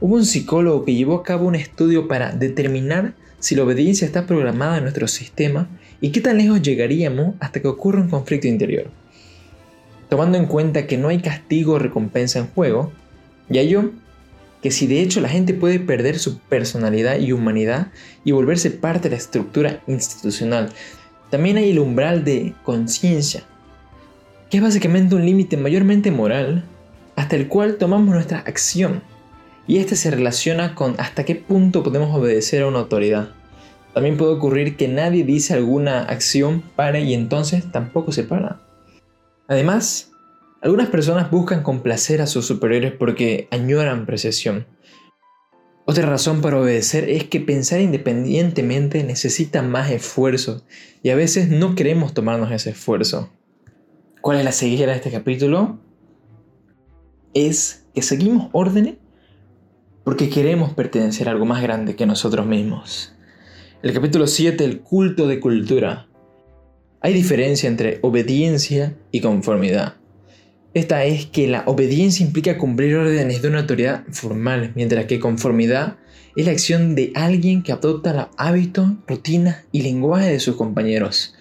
Hubo 0.00 0.14
un 0.14 0.24
psicólogo 0.24 0.86
que 0.86 0.94
llevó 0.94 1.16
a 1.16 1.22
cabo 1.22 1.46
un 1.46 1.54
estudio 1.54 2.08
para 2.08 2.32
determinar 2.32 3.14
si 3.40 3.54
la 3.54 3.64
obediencia 3.64 4.06
está 4.06 4.26
programada 4.26 4.78
en 4.78 4.84
nuestro 4.84 5.06
sistema 5.06 5.68
y 6.00 6.12
qué 6.12 6.22
tan 6.22 6.38
lejos 6.38 6.62
llegaríamos 6.62 7.34
hasta 7.38 7.60
que 7.60 7.68
ocurra 7.68 8.00
un 8.00 8.08
conflicto 8.08 8.48
interior. 8.48 8.90
Tomando 10.08 10.38
en 10.38 10.46
cuenta 10.46 10.86
que 10.86 10.96
no 10.96 11.08
hay 11.08 11.20
castigo 11.20 11.74
o 11.74 11.78
recompensa 11.78 12.38
en 12.38 12.46
juego, 12.46 12.90
ya 13.50 13.62
yo 13.62 13.90
que 14.62 14.70
si 14.70 14.86
de 14.86 15.02
hecho 15.02 15.20
la 15.20 15.28
gente 15.28 15.54
puede 15.54 15.80
perder 15.80 16.18
su 16.18 16.38
personalidad 16.38 17.18
y 17.18 17.32
humanidad 17.32 17.88
y 18.24 18.30
volverse 18.30 18.70
parte 18.70 19.08
de 19.08 19.16
la 19.16 19.20
estructura 19.20 19.82
institucional. 19.88 20.70
También 21.30 21.56
hay 21.56 21.70
el 21.70 21.80
umbral 21.80 22.24
de 22.24 22.54
conciencia, 22.62 23.42
que 24.48 24.58
es 24.58 24.62
básicamente 24.62 25.16
un 25.16 25.26
límite 25.26 25.56
mayormente 25.56 26.10
moral 26.10 26.64
hasta 27.16 27.36
el 27.36 27.48
cual 27.48 27.76
tomamos 27.76 28.14
nuestra 28.14 28.38
acción. 28.38 29.02
Y 29.66 29.78
este 29.78 29.96
se 29.96 30.10
relaciona 30.10 30.74
con 30.74 30.94
hasta 30.98 31.24
qué 31.24 31.34
punto 31.34 31.82
podemos 31.82 32.16
obedecer 32.16 32.62
a 32.62 32.68
una 32.68 32.80
autoridad. 32.80 33.30
También 33.94 34.16
puede 34.16 34.32
ocurrir 34.32 34.76
que 34.76 34.88
nadie 34.88 35.24
dice 35.24 35.54
alguna 35.54 36.02
acción 36.02 36.62
pare 36.76 37.02
y 37.02 37.14
entonces 37.14 37.70
tampoco 37.70 38.12
se 38.12 38.24
para. 38.24 38.60
Además, 39.48 40.11
Algunas 40.62 40.90
personas 40.90 41.28
buscan 41.28 41.64
complacer 41.64 42.22
a 42.22 42.28
sus 42.28 42.46
superiores 42.46 42.92
porque 42.92 43.48
añoran 43.50 44.06
precisión. 44.06 44.68
Otra 45.86 46.06
razón 46.06 46.40
para 46.40 46.60
obedecer 46.60 47.10
es 47.10 47.24
que 47.24 47.40
pensar 47.40 47.80
independientemente 47.80 49.02
necesita 49.02 49.62
más 49.62 49.90
esfuerzo 49.90 50.64
y 51.02 51.10
a 51.10 51.16
veces 51.16 51.48
no 51.48 51.74
queremos 51.74 52.14
tomarnos 52.14 52.52
ese 52.52 52.70
esfuerzo. 52.70 53.28
¿Cuál 54.20 54.38
es 54.38 54.44
la 54.44 54.52
ceguera 54.52 54.92
de 54.92 54.98
este 54.98 55.10
capítulo? 55.10 55.80
Es 57.34 57.88
que 57.92 58.02
seguimos 58.02 58.48
órdenes 58.52 58.98
porque 60.04 60.30
queremos 60.30 60.74
pertenecer 60.74 61.26
a 61.26 61.32
algo 61.32 61.44
más 61.44 61.60
grande 61.60 61.96
que 61.96 62.06
nosotros 62.06 62.46
mismos. 62.46 63.16
El 63.82 63.92
capítulo 63.92 64.28
7, 64.28 64.64
el 64.64 64.80
culto 64.80 65.26
de 65.26 65.40
cultura. 65.40 66.06
Hay 67.00 67.12
diferencia 67.12 67.68
entre 67.68 67.98
obediencia 68.02 68.96
y 69.10 69.20
conformidad. 69.20 69.96
Esta 70.74 71.04
es 71.04 71.26
que 71.26 71.48
la 71.48 71.64
obediencia 71.66 72.24
implica 72.24 72.56
cumplir 72.56 72.96
órdenes 72.96 73.42
de 73.42 73.48
una 73.48 73.60
autoridad 73.60 74.04
formal, 74.10 74.72
mientras 74.74 75.04
que 75.04 75.20
conformidad 75.20 75.96
es 76.34 76.46
la 76.46 76.52
acción 76.52 76.94
de 76.94 77.12
alguien 77.14 77.62
que 77.62 77.72
adopta 77.72 78.14
los 78.14 78.26
hábitos, 78.38 78.90
rutinas 79.06 79.64
y 79.70 79.82
lenguaje 79.82 80.30
de 80.30 80.40
sus 80.40 80.56
compañeros. 80.56 81.34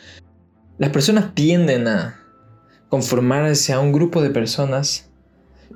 Las 0.78 0.90
personas 0.90 1.34
tienden 1.34 1.88
a 1.88 2.20
conformarse 2.90 3.72
a 3.72 3.80
un 3.80 3.94
grupo 3.94 4.22
de 4.22 4.32
personas 4.32 5.10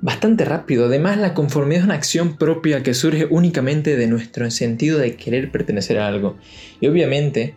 bastante 0.02 0.44
rápido. 0.44 0.88
Además, 0.88 1.18
la 1.18 1.34
conformidad 1.34 1.80
es 1.80 1.86
una 1.86 1.96
acción 1.96 2.36
propia 2.36 2.84
que 2.84 2.94
surge 2.94 3.26
únicamente 3.30 3.96
de 3.96 4.08
nuestro 4.08 4.52
sentido 4.52 5.00
de 5.00 5.16
querer 5.16 5.50
pertenecer 5.50 5.98
a 6.00 6.08
algo. 6.08 6.38
Y 6.82 6.88
obviamente, 6.88 7.56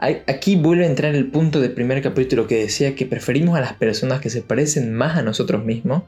Aquí 0.00 0.54
vuelve 0.54 0.84
a 0.84 0.88
entrar 0.88 1.16
el 1.16 1.26
punto 1.26 1.60
del 1.60 1.72
primer 1.72 2.00
capítulo 2.02 2.46
que 2.46 2.60
decía 2.60 2.94
que 2.94 3.04
preferimos 3.04 3.58
a 3.58 3.60
las 3.60 3.72
personas 3.72 4.20
que 4.20 4.30
se 4.30 4.42
parecen 4.42 4.94
más 4.94 5.18
a 5.18 5.22
nosotros 5.22 5.64
mismos. 5.64 6.04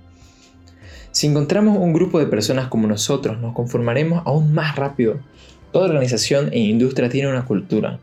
Si 1.10 1.26
encontramos 1.26 1.76
un 1.76 1.92
grupo 1.92 2.20
de 2.20 2.26
personas 2.26 2.68
como 2.68 2.86
nosotros, 2.86 3.40
nos 3.40 3.52
conformaremos 3.52 4.22
aún 4.26 4.52
más 4.52 4.76
rápido. 4.76 5.18
Toda 5.72 5.86
organización 5.86 6.50
e 6.52 6.60
industria 6.60 7.08
tiene 7.08 7.28
una 7.28 7.44
cultura. 7.44 7.98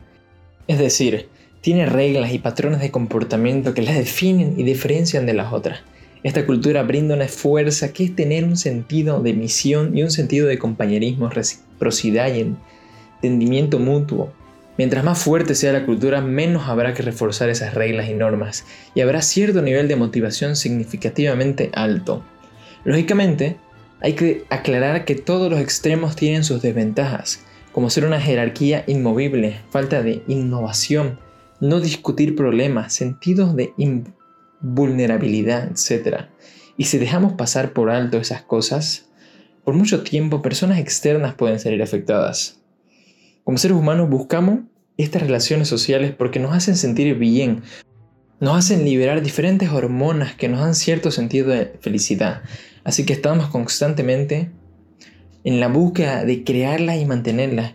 Es 0.66 0.78
decir, 0.78 1.30
tiene 1.62 1.86
reglas 1.86 2.34
y 2.34 2.38
patrones 2.38 2.80
de 2.80 2.90
comportamiento 2.90 3.72
que 3.72 3.80
las 3.80 3.96
definen 3.96 4.60
y 4.60 4.64
diferencian 4.64 5.24
de 5.24 5.32
las 5.32 5.54
otras. 5.54 5.80
Esta 6.22 6.44
cultura 6.44 6.82
brinda 6.82 7.14
una 7.14 7.28
fuerza 7.28 7.94
que 7.94 8.04
es 8.04 8.14
tener 8.14 8.44
un 8.44 8.58
sentido 8.58 9.22
de 9.22 9.32
misión 9.32 9.96
y 9.96 10.02
un 10.02 10.10
sentido 10.10 10.48
de 10.48 10.58
compañerismo, 10.58 11.30
reciprocidad 11.30 12.34
y 12.34 12.54
entendimiento 13.22 13.78
mutuo. 13.78 14.34
Mientras 14.78 15.02
más 15.02 15.18
fuerte 15.18 15.56
sea 15.56 15.72
la 15.72 15.84
cultura, 15.84 16.20
menos 16.20 16.68
habrá 16.68 16.94
que 16.94 17.02
reforzar 17.02 17.50
esas 17.50 17.74
reglas 17.74 18.08
y 18.08 18.14
normas, 18.14 18.64
y 18.94 19.00
habrá 19.00 19.22
cierto 19.22 19.60
nivel 19.60 19.88
de 19.88 19.96
motivación 19.96 20.54
significativamente 20.54 21.70
alto. 21.74 22.22
Lógicamente, 22.84 23.56
hay 24.00 24.12
que 24.12 24.44
aclarar 24.50 25.04
que 25.04 25.16
todos 25.16 25.50
los 25.50 25.58
extremos 25.58 26.14
tienen 26.14 26.44
sus 26.44 26.62
desventajas, 26.62 27.44
como 27.72 27.90
ser 27.90 28.04
una 28.04 28.20
jerarquía 28.20 28.84
inmovible, 28.86 29.60
falta 29.70 30.00
de 30.00 30.22
innovación, 30.28 31.18
no 31.60 31.80
discutir 31.80 32.36
problemas, 32.36 32.94
sentidos 32.94 33.56
de 33.56 33.74
invulnerabilidad, 33.76 35.72
etc. 35.72 36.26
Y 36.76 36.84
si 36.84 36.98
dejamos 36.98 37.32
pasar 37.32 37.72
por 37.72 37.90
alto 37.90 38.18
esas 38.18 38.42
cosas, 38.42 39.08
por 39.64 39.74
mucho 39.74 40.04
tiempo 40.04 40.40
personas 40.40 40.78
externas 40.78 41.34
pueden 41.34 41.58
salir 41.58 41.82
afectadas. 41.82 42.57
Como 43.48 43.56
seres 43.56 43.78
humanos 43.78 44.10
buscamos 44.10 44.60
estas 44.98 45.22
relaciones 45.22 45.68
sociales 45.68 46.12
porque 46.14 46.38
nos 46.38 46.54
hacen 46.54 46.76
sentir 46.76 47.14
bien, 47.14 47.62
nos 48.40 48.58
hacen 48.58 48.84
liberar 48.84 49.22
diferentes 49.22 49.70
hormonas 49.70 50.34
que 50.34 50.50
nos 50.50 50.60
dan 50.60 50.74
cierto 50.74 51.10
sentido 51.10 51.48
de 51.48 51.72
felicidad. 51.80 52.42
Así 52.84 53.06
que 53.06 53.14
estamos 53.14 53.48
constantemente 53.48 54.50
en 55.44 55.60
la 55.60 55.68
búsqueda 55.68 56.26
de 56.26 56.44
crearlas 56.44 56.98
y 56.98 57.06
mantenerlas. 57.06 57.72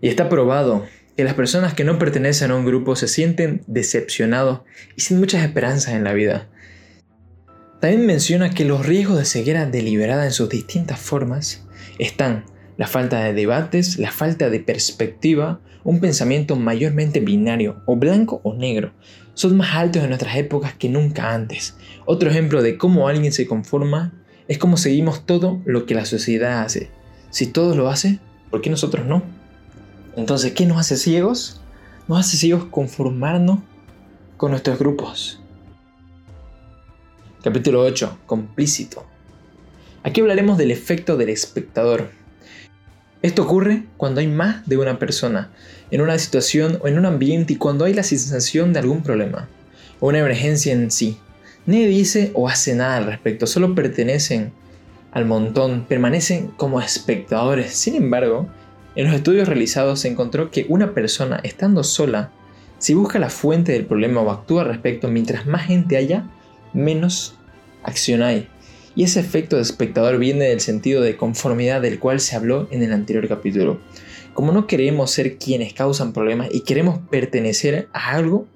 Y 0.00 0.08
está 0.08 0.28
probado 0.28 0.84
que 1.16 1.22
las 1.22 1.34
personas 1.34 1.72
que 1.74 1.84
no 1.84 1.96
pertenecen 2.00 2.50
a 2.50 2.56
un 2.56 2.64
grupo 2.64 2.96
se 2.96 3.06
sienten 3.06 3.62
decepcionados 3.68 4.62
y 4.96 5.02
sin 5.02 5.20
muchas 5.20 5.44
esperanzas 5.44 5.94
en 5.94 6.02
la 6.02 6.14
vida. 6.14 6.48
También 7.80 8.06
menciona 8.06 8.50
que 8.50 8.64
los 8.64 8.84
riesgos 8.84 9.18
de 9.18 9.24
ceguera 9.24 9.66
deliberada 9.66 10.24
en 10.24 10.32
sus 10.32 10.48
distintas 10.48 10.98
formas 10.98 11.64
están 12.00 12.52
la 12.76 12.86
falta 12.86 13.22
de 13.22 13.32
debates, 13.32 13.98
la 13.98 14.10
falta 14.10 14.50
de 14.50 14.60
perspectiva, 14.60 15.60
un 15.84 16.00
pensamiento 16.00 16.56
mayormente 16.56 17.20
binario, 17.20 17.82
o 17.86 17.96
blanco 17.96 18.40
o 18.42 18.54
negro, 18.54 18.92
son 19.34 19.56
más 19.56 19.74
altos 19.74 20.02
en 20.02 20.08
nuestras 20.08 20.36
épocas 20.36 20.74
que 20.74 20.88
nunca 20.88 21.32
antes. 21.32 21.76
Otro 22.06 22.30
ejemplo 22.30 22.62
de 22.62 22.78
cómo 22.78 23.08
alguien 23.08 23.32
se 23.32 23.46
conforma 23.46 24.12
es 24.48 24.58
cómo 24.58 24.76
seguimos 24.76 25.26
todo 25.26 25.60
lo 25.64 25.86
que 25.86 25.94
la 25.94 26.04
sociedad 26.04 26.62
hace. 26.62 26.90
Si 27.30 27.46
todo 27.46 27.74
lo 27.74 27.88
hace, 27.88 28.20
¿por 28.50 28.60
qué 28.60 28.70
nosotros 28.70 29.06
no? 29.06 29.22
Entonces, 30.16 30.52
¿qué 30.52 30.66
nos 30.66 30.78
hace 30.78 30.96
ciegos? 30.96 31.60
Nos 32.06 32.20
hace 32.20 32.36
ciegos 32.36 32.66
conformarnos 32.66 33.60
con 34.36 34.50
nuestros 34.50 34.78
grupos. 34.78 35.40
Capítulo 37.42 37.82
8. 37.82 38.18
Complícito. 38.26 39.04
Aquí 40.02 40.20
hablaremos 40.20 40.58
del 40.58 40.70
efecto 40.70 41.16
del 41.16 41.30
espectador. 41.30 42.10
Esto 43.24 43.44
ocurre 43.44 43.84
cuando 43.96 44.20
hay 44.20 44.26
más 44.26 44.68
de 44.68 44.76
una 44.76 44.98
persona 44.98 45.50
en 45.90 46.02
una 46.02 46.18
situación 46.18 46.78
o 46.82 46.88
en 46.88 46.98
un 46.98 47.06
ambiente 47.06 47.54
y 47.54 47.56
cuando 47.56 47.86
hay 47.86 47.94
la 47.94 48.02
sensación 48.02 48.74
de 48.74 48.80
algún 48.80 49.02
problema 49.02 49.48
o 49.98 50.08
una 50.08 50.18
emergencia 50.18 50.74
en 50.74 50.90
sí. 50.90 51.16
Nadie 51.64 51.86
dice 51.86 52.32
o 52.34 52.50
hace 52.50 52.74
nada 52.74 52.98
al 52.98 53.06
respecto, 53.06 53.46
solo 53.46 53.74
pertenecen 53.74 54.52
al 55.10 55.24
montón, 55.24 55.86
permanecen 55.88 56.48
como 56.48 56.82
espectadores. 56.82 57.72
Sin 57.72 57.94
embargo, 57.94 58.46
en 58.94 59.06
los 59.06 59.14
estudios 59.14 59.48
realizados 59.48 60.00
se 60.00 60.08
encontró 60.08 60.50
que 60.50 60.66
una 60.68 60.92
persona 60.92 61.40
estando 61.44 61.82
sola, 61.82 62.30
si 62.76 62.92
busca 62.92 63.18
la 63.18 63.30
fuente 63.30 63.72
del 63.72 63.86
problema 63.86 64.20
o 64.20 64.30
actúa 64.30 64.64
al 64.64 64.68
respecto 64.68 65.08
mientras 65.08 65.46
más 65.46 65.64
gente 65.64 65.96
haya, 65.96 66.28
menos 66.74 67.36
acción 67.84 68.20
hay. 68.20 68.50
Y 68.96 69.02
ese 69.02 69.20
efecto 69.20 69.56
de 69.56 69.62
espectador 69.62 70.18
viene 70.18 70.44
del 70.44 70.60
sentido 70.60 71.02
de 71.02 71.16
conformidad 71.16 71.82
del 71.82 71.98
cual 71.98 72.20
se 72.20 72.36
habló 72.36 72.68
en 72.70 72.82
el 72.82 72.92
anterior 72.92 73.26
capítulo. 73.28 73.80
Como 74.34 74.52
no 74.52 74.66
queremos 74.66 75.10
ser 75.10 75.38
quienes 75.38 75.72
causan 75.72 76.12
problemas 76.12 76.48
y 76.52 76.60
queremos 76.60 77.00
pertenecer 77.10 77.88
a 77.92 78.12
algo, 78.12 78.46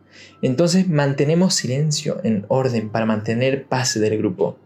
entonces 0.42 0.88
mantenemos 0.88 1.54
silencio 1.54 2.20
en 2.22 2.44
orden 2.48 2.90
para 2.90 3.06
mantener 3.06 3.66
paz 3.66 3.98
del 3.98 4.18
grupo. 4.18 4.58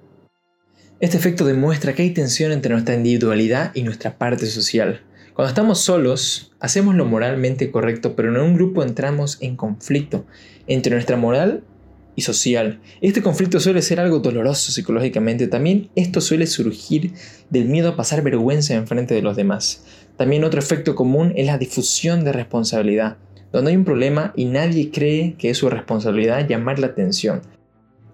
Este 1.01 1.17
efecto 1.17 1.45
demuestra 1.45 1.95
que 1.95 2.03
hay 2.03 2.11
tensión 2.11 2.53
entre 2.53 2.73
nuestra 2.73 2.95
individualidad 2.95 3.73
y 3.75 3.83
nuestra 3.83 4.19
parte 4.19 4.47
social. 4.47 5.03
Cuando 5.35 5.49
estamos 5.49 5.81
solos, 5.81 6.53
hacemos 6.61 6.95
lo 6.95 7.07
moralmente 7.07 7.71
correcto, 7.71 8.15
pero 8.15 8.29
en 8.29 8.41
un 8.41 8.55
grupo 8.55 8.83
entramos 8.83 9.39
en 9.41 9.57
conflicto 9.57 10.27
entre 10.67 10.95
nuestra 10.95 11.17
moral 11.17 11.65
y 12.15 12.23
social. 12.23 12.81
Este 13.01 13.23
conflicto 13.23 13.61
suele 13.61 13.83
ser 13.83 14.01
algo 14.01 14.19
doloroso 14.19 14.73
psicológicamente. 14.73 15.47
También 15.47 15.91
esto 15.95 16.21
suele 16.21 16.47
surgir 16.47 17.13
del 17.51 17.67
miedo 17.67 17.91
a 17.91 17.97
pasar 17.97 18.23
vergüenza 18.23 18.75
en 18.75 18.87
frente 18.87 19.15
de 19.15 19.23
los 19.23 19.37
demás. 19.37 19.85
También 20.17 20.45
otro 20.45 20.61
efecto 20.61 20.95
común 20.95 21.33
es 21.37 21.47
la 21.47 21.59
difusión 21.59 22.25
de 22.25 22.33
responsabilidad, 22.33 23.17
donde 23.53 23.71
hay 23.71 23.77
un 23.77 23.85
problema 23.85 24.33
y 24.37 24.45
nadie 24.45 24.91
cree 24.91 25.35
que 25.39 25.51
es 25.51 25.59
su 25.59 25.71
responsabilidad 25.71 26.47
llamar 26.47 26.79
la 26.79 26.89
atención 26.89 27.43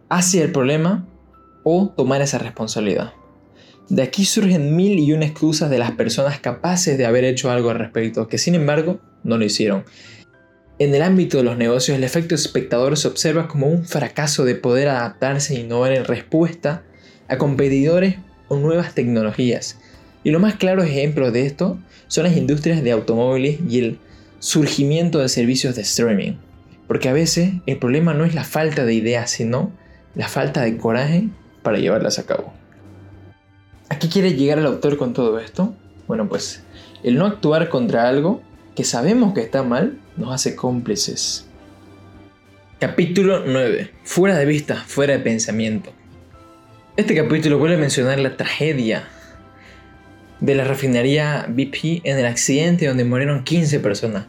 hacia 0.09 0.43
el 0.43 0.53
problema 0.53 1.07
o 1.65 1.93
tomar 1.97 2.23
esa 2.23 2.39
responsabilidad. 2.39 3.13
De 3.89 4.03
aquí 4.03 4.25
surgen 4.27 4.77
mil 4.77 4.99
y 4.99 5.13
una 5.13 5.25
excusas 5.25 5.71
de 5.71 5.79
las 5.79 5.93
personas 5.93 6.39
capaces 6.41 6.99
de 6.99 7.07
haber 7.07 7.25
hecho 7.25 7.51
algo 7.51 7.71
al 7.71 7.79
respecto, 7.79 8.29
que 8.29 8.39
sin 8.39 8.55
embargo 8.55 9.01
no 9.25 9.39
lo 9.39 9.45
hicieron. 9.45 9.85
En 10.81 10.95
el 10.95 11.03
ámbito 11.03 11.39
de 11.39 11.43
los 11.43 11.57
negocios, 11.57 11.97
el 11.97 12.05
efecto 12.05 12.37
espectador 12.37 12.97
se 12.97 13.09
observa 13.09 13.49
como 13.49 13.67
un 13.67 13.85
fracaso 13.85 14.45
de 14.45 14.55
poder 14.55 14.89
adaptarse 14.89 15.57
e 15.57 15.61
innovar 15.61 15.91
en 15.91 16.05
respuesta 16.05 16.85
a 17.27 17.37
competidores 17.37 18.17
o 18.47 18.57
nuevas 18.59 18.95
tecnologías. 18.95 19.81
Y 20.23 20.31
los 20.31 20.41
más 20.41 20.55
claros 20.55 20.85
ejemplos 20.87 21.33
de 21.33 21.47
esto 21.47 21.81
son 22.07 22.25
las 22.25 22.37
industrias 22.37 22.85
de 22.85 22.93
automóviles 22.93 23.59
y 23.69 23.81
el 23.81 23.99
surgimiento 24.39 25.19
de 25.19 25.29
servicios 25.29 25.75
de 25.75 25.83
streaming. 25.83 26.35
Porque 26.87 27.09
a 27.09 27.13
veces 27.13 27.55
el 27.67 27.79
problema 27.79 28.15
no 28.15 28.25
es 28.25 28.37
la 28.37 28.45
falta 28.45 28.85
de 28.85 28.95
ideas, 28.95 29.31
sino 29.33 29.73
la 30.15 30.29
falta 30.29 30.63
de 30.63 30.77
coraje 30.77 31.29
para 31.65 31.79
llevarlas 31.79 32.21
a 32.21 32.27
cabo. 32.27 32.53
¿A 33.89 33.99
qué 33.99 34.09
quiere 34.09 34.35
llegar 34.35 34.59
el 34.59 34.67
autor 34.67 34.97
con 34.97 35.13
todo 35.13 35.41
esto? 35.41 35.75
Bueno, 36.07 36.29
pues 36.29 36.63
el 37.03 37.19
no 37.19 37.27
actuar 37.27 37.69
contra 37.69 38.09
algo 38.09 38.43
que 38.77 38.85
sabemos 38.85 39.35
que 39.35 39.41
está 39.41 39.65
mal 39.65 39.99
nos 40.19 40.35
hace 40.35 40.57
cómplices. 40.57 41.47
Capítulo 42.81 43.45
9. 43.47 43.91
Fuera 44.05 44.37
de 44.37 44.45
vista, 44.45 44.77
fuera 44.87 45.15
de 45.15 45.21
pensamiento. 45.21 45.93
Este 46.97 47.15
capítulo 47.15 47.59
vuelve 47.59 47.77
a 47.77 47.81
mencionar 47.81 48.19
la 48.19 48.37
tragedia 48.37 49.09
de 50.41 50.55
la 50.55 50.65
refinería 50.65 51.47
BP 51.49 52.03
en 52.05 52.19
el 52.19 52.27
accidente 52.27 52.87
donde 52.87 53.05
murieron 53.05 53.45
15 53.45 53.81
personas. 53.81 54.27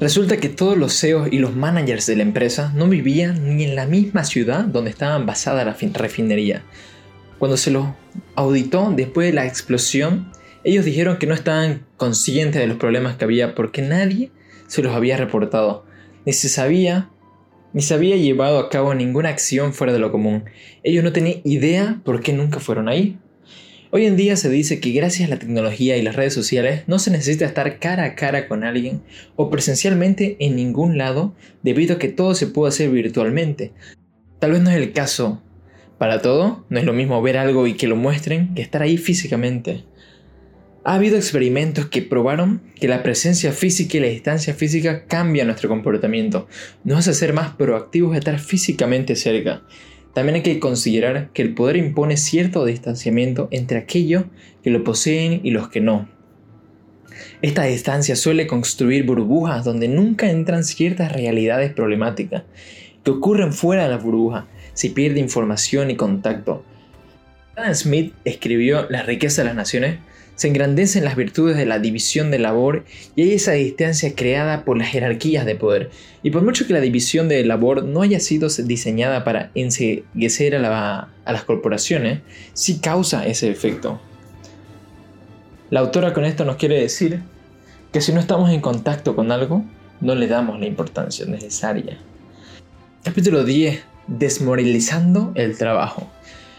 Resulta 0.00 0.36
que 0.38 0.48
todos 0.48 0.76
los 0.76 0.98
CEOs 0.98 1.28
y 1.32 1.38
los 1.38 1.54
managers 1.54 2.06
de 2.06 2.16
la 2.16 2.22
empresa 2.22 2.72
no 2.74 2.86
vivían 2.88 3.56
ni 3.56 3.64
en 3.64 3.74
la 3.74 3.86
misma 3.86 4.24
ciudad 4.24 4.64
donde 4.64 4.90
estaba 4.90 5.18
basada 5.18 5.64
la 5.64 5.74
refinería. 5.74 6.62
Cuando 7.38 7.56
se 7.56 7.70
los 7.70 7.86
auditó 8.34 8.92
después 8.94 9.28
de 9.28 9.34
la 9.34 9.46
explosión, 9.46 10.30
ellos 10.64 10.84
dijeron 10.84 11.18
que 11.18 11.26
no 11.26 11.34
estaban 11.34 11.86
conscientes 11.96 12.60
de 12.60 12.66
los 12.66 12.76
problemas 12.76 13.16
que 13.16 13.24
había 13.24 13.54
porque 13.54 13.82
nadie 13.82 14.30
se 14.66 14.82
los 14.82 14.94
había 14.94 15.16
reportado, 15.16 15.84
ni 16.24 16.32
se 16.32 16.48
sabía, 16.48 17.10
ni 17.72 17.82
se 17.82 17.94
había 17.94 18.16
llevado 18.16 18.58
a 18.58 18.70
cabo 18.70 18.94
ninguna 18.94 19.28
acción 19.28 19.74
fuera 19.74 19.92
de 19.92 19.98
lo 19.98 20.12
común. 20.12 20.44
Ellos 20.82 21.04
no 21.04 21.12
tenían 21.12 21.40
idea 21.44 22.00
por 22.04 22.22
qué 22.22 22.32
nunca 22.32 22.60
fueron 22.60 22.88
ahí. 22.88 23.18
Hoy 23.90 24.04
en 24.04 24.16
día 24.16 24.36
se 24.36 24.50
dice 24.50 24.80
que 24.80 24.90
gracias 24.90 25.28
a 25.28 25.34
la 25.34 25.38
tecnología 25.38 25.96
y 25.96 26.02
las 26.02 26.16
redes 26.16 26.34
sociales 26.34 26.82
no 26.86 26.98
se 26.98 27.10
necesita 27.10 27.44
estar 27.44 27.78
cara 27.78 28.04
a 28.04 28.14
cara 28.14 28.48
con 28.48 28.64
alguien 28.64 29.02
o 29.36 29.48
presencialmente 29.48 30.36
en 30.40 30.56
ningún 30.56 30.98
lado 30.98 31.34
debido 31.62 31.94
a 31.94 31.98
que 31.98 32.08
todo 32.08 32.34
se 32.34 32.48
puede 32.48 32.70
hacer 32.70 32.90
virtualmente. 32.90 33.72
Tal 34.38 34.52
vez 34.52 34.60
no 34.60 34.70
es 34.70 34.76
el 34.76 34.92
caso 34.92 35.40
para 35.98 36.20
todo, 36.20 36.66
no 36.68 36.78
es 36.78 36.84
lo 36.84 36.92
mismo 36.92 37.22
ver 37.22 37.38
algo 37.38 37.66
y 37.66 37.74
que 37.74 37.86
lo 37.86 37.96
muestren 37.96 38.54
que 38.54 38.62
estar 38.62 38.82
ahí 38.82 38.98
físicamente. 38.98 39.84
Ha 40.88 40.94
habido 40.94 41.16
experimentos 41.16 41.86
que 41.86 42.00
probaron 42.00 42.62
que 42.76 42.86
la 42.86 43.02
presencia 43.02 43.50
física 43.50 43.96
y 43.96 44.00
la 44.00 44.06
distancia 44.06 44.54
física 44.54 45.04
cambian 45.06 45.48
nuestro 45.48 45.68
comportamiento, 45.68 46.46
nos 46.84 46.98
hace 46.98 47.12
ser 47.12 47.32
más 47.32 47.56
proactivos 47.56 48.12
de 48.12 48.18
estar 48.20 48.38
físicamente 48.38 49.16
cerca. 49.16 49.64
También 50.14 50.36
hay 50.36 50.42
que 50.42 50.60
considerar 50.60 51.30
que 51.32 51.42
el 51.42 51.54
poder 51.54 51.76
impone 51.76 52.16
cierto 52.16 52.64
distanciamiento 52.64 53.48
entre 53.50 53.78
aquellos 53.78 54.26
que 54.62 54.70
lo 54.70 54.84
poseen 54.84 55.40
y 55.42 55.50
los 55.50 55.70
que 55.70 55.80
no. 55.80 56.08
Esta 57.42 57.64
distancia 57.64 58.14
suele 58.14 58.46
construir 58.46 59.04
burbujas 59.04 59.64
donde 59.64 59.88
nunca 59.88 60.30
entran 60.30 60.62
ciertas 60.62 61.10
realidades 61.10 61.72
problemáticas 61.72 62.44
que 63.02 63.10
ocurren 63.10 63.52
fuera 63.52 63.82
de 63.82 63.88
la 63.88 63.96
burbuja, 63.96 64.46
si 64.72 64.90
pierde 64.90 65.18
información 65.18 65.90
y 65.90 65.96
contacto. 65.96 66.64
Adam 67.56 67.74
Smith 67.74 68.14
escribió 68.24 68.86
La 68.90 69.02
riqueza 69.02 69.42
de 69.42 69.46
las 69.46 69.56
naciones 69.56 69.98
se 70.36 70.48
engrandecen 70.48 71.04
las 71.04 71.16
virtudes 71.16 71.56
de 71.56 71.64
la 71.64 71.78
división 71.78 72.30
de 72.30 72.38
labor 72.38 72.84
y 73.16 73.22
hay 73.22 73.32
esa 73.32 73.52
distancia 73.52 74.14
creada 74.14 74.64
por 74.66 74.76
las 74.76 74.88
jerarquías 74.88 75.46
de 75.46 75.56
poder. 75.56 75.90
Y 76.22 76.30
por 76.30 76.42
mucho 76.42 76.66
que 76.66 76.74
la 76.74 76.80
división 76.80 77.26
de 77.28 77.42
labor 77.44 77.84
no 77.84 78.02
haya 78.02 78.20
sido 78.20 78.48
diseñada 78.48 79.24
para 79.24 79.50
enseguecer 79.54 80.54
a, 80.56 81.08
a 81.24 81.32
las 81.32 81.44
corporaciones, 81.44 82.20
sí 82.52 82.80
causa 82.80 83.26
ese 83.26 83.50
efecto. 83.50 83.98
La 85.70 85.80
autora 85.80 86.12
con 86.12 86.26
esto 86.26 86.44
nos 86.44 86.56
quiere 86.56 86.78
decir 86.78 87.22
que 87.90 88.02
si 88.02 88.12
no 88.12 88.20
estamos 88.20 88.50
en 88.50 88.60
contacto 88.60 89.16
con 89.16 89.32
algo, 89.32 89.64
no 90.02 90.14
le 90.14 90.26
damos 90.26 90.60
la 90.60 90.66
importancia 90.66 91.24
necesaria. 91.24 91.96
Capítulo 93.02 93.42
10. 93.42 93.82
Desmoralizando 94.06 95.32
el 95.34 95.56
trabajo. 95.56 96.10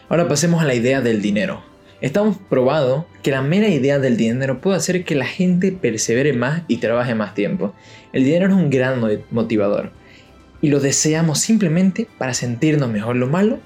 Ahora 0.10 0.30
pasemos 0.30 0.62
a 0.62 0.66
la 0.66 0.74
idea 0.74 1.02
del 1.02 1.22
dinero. 1.22 1.62
Estamos 2.00 2.38
probado 2.50 3.06
que 3.24 3.32
la 3.32 3.42
mera 3.42 3.68
idea 3.68 4.00
del 4.00 4.16
dinero 4.16 4.62
puede 4.62 4.78
hacer 4.78 5.04
que 5.04 5.16
la 5.16 5.26
gente 5.26 5.74
persevere 5.74 6.32
más 6.32 6.62
y 6.70 6.78
trabaje 6.78 7.14
más 7.14 7.34
tiempo. 7.34 7.74
El 8.14 8.24
dinero 8.24 8.48
es 8.48 8.54
un 8.54 8.70
gran 8.70 9.02
motivador 9.32 9.92
y 10.62 10.70
lo 10.70 10.80
deseamos 10.80 11.40
simplemente 11.40 12.08
para 12.18 12.34
sentirnos 12.34 12.90
mejor. 12.90 13.18
Lo 13.18 13.28
malo 13.28 13.60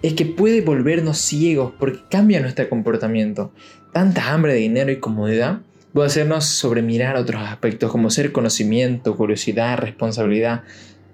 es 0.00 0.14
que 0.14 0.24
puede 0.24 0.62
volvernos 0.62 1.18
ciegos 1.18 1.74
porque 1.78 2.00
cambia 2.08 2.40
nuestro 2.40 2.70
comportamiento. 2.70 3.52
Tanta 3.92 4.32
hambre 4.32 4.54
de 4.54 4.60
dinero 4.60 4.92
y 4.92 4.96
comodidad 4.96 5.60
puede 5.92 6.06
hacernos 6.06 6.46
sobremirar 6.46 7.16
otros 7.16 7.42
aspectos 7.42 7.92
como 7.92 8.08
ser 8.08 8.32
conocimiento, 8.32 9.14
curiosidad, 9.14 9.76
responsabilidad, 9.76 10.62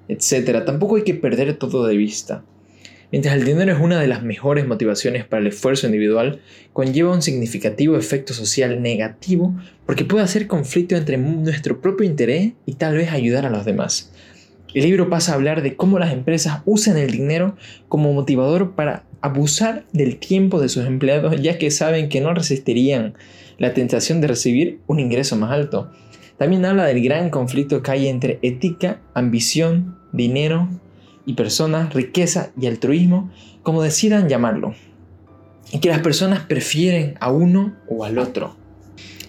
etc. 0.06 0.64
Tampoco 0.64 0.94
hay 0.94 1.02
que 1.02 1.14
perder 1.14 1.56
todo 1.56 1.84
de 1.84 1.96
vista. 1.96 2.44
Mientras 3.10 3.36
el 3.36 3.44
dinero 3.44 3.72
es 3.72 3.80
una 3.80 3.98
de 3.98 4.06
las 4.06 4.22
mejores 4.22 4.66
motivaciones 4.66 5.24
para 5.24 5.40
el 5.40 5.46
esfuerzo 5.46 5.86
individual, 5.86 6.40
conlleva 6.74 7.14
un 7.14 7.22
significativo 7.22 7.96
efecto 7.96 8.34
social 8.34 8.82
negativo 8.82 9.54
porque 9.86 10.04
puede 10.04 10.24
hacer 10.24 10.46
conflicto 10.46 10.94
entre 10.94 11.16
nuestro 11.16 11.80
propio 11.80 12.06
interés 12.06 12.52
y 12.66 12.74
tal 12.74 12.96
vez 12.96 13.10
ayudar 13.10 13.46
a 13.46 13.50
los 13.50 13.64
demás. 13.64 14.12
El 14.74 14.82
libro 14.82 15.08
pasa 15.08 15.32
a 15.32 15.36
hablar 15.36 15.62
de 15.62 15.74
cómo 15.76 15.98
las 15.98 16.12
empresas 16.12 16.60
usan 16.66 16.98
el 16.98 17.10
dinero 17.10 17.56
como 17.88 18.12
motivador 18.12 18.74
para 18.74 19.04
abusar 19.22 19.86
del 19.92 20.18
tiempo 20.18 20.60
de 20.60 20.68
sus 20.68 20.86
empleados 20.86 21.40
ya 21.40 21.56
que 21.56 21.70
saben 21.70 22.10
que 22.10 22.20
no 22.20 22.34
resistirían 22.34 23.14
la 23.56 23.72
tentación 23.72 24.20
de 24.20 24.28
recibir 24.28 24.80
un 24.86 25.00
ingreso 25.00 25.36
más 25.36 25.52
alto. 25.52 25.90
También 26.36 26.66
habla 26.66 26.84
del 26.84 27.02
gran 27.02 27.30
conflicto 27.30 27.82
que 27.82 27.90
hay 27.90 28.08
entre 28.08 28.38
ética, 28.42 29.00
ambición, 29.14 29.96
dinero 30.12 30.68
y 31.28 31.34
personas, 31.34 31.92
riqueza 31.92 32.52
y 32.58 32.66
altruismo, 32.68 33.30
como 33.62 33.82
decidan 33.82 34.30
llamarlo, 34.30 34.74
y 35.70 35.78
que 35.78 35.90
las 35.90 36.00
personas 36.00 36.40
prefieren 36.46 37.18
a 37.20 37.30
uno 37.30 37.76
o 37.86 38.06
al 38.06 38.18
otro. 38.18 38.56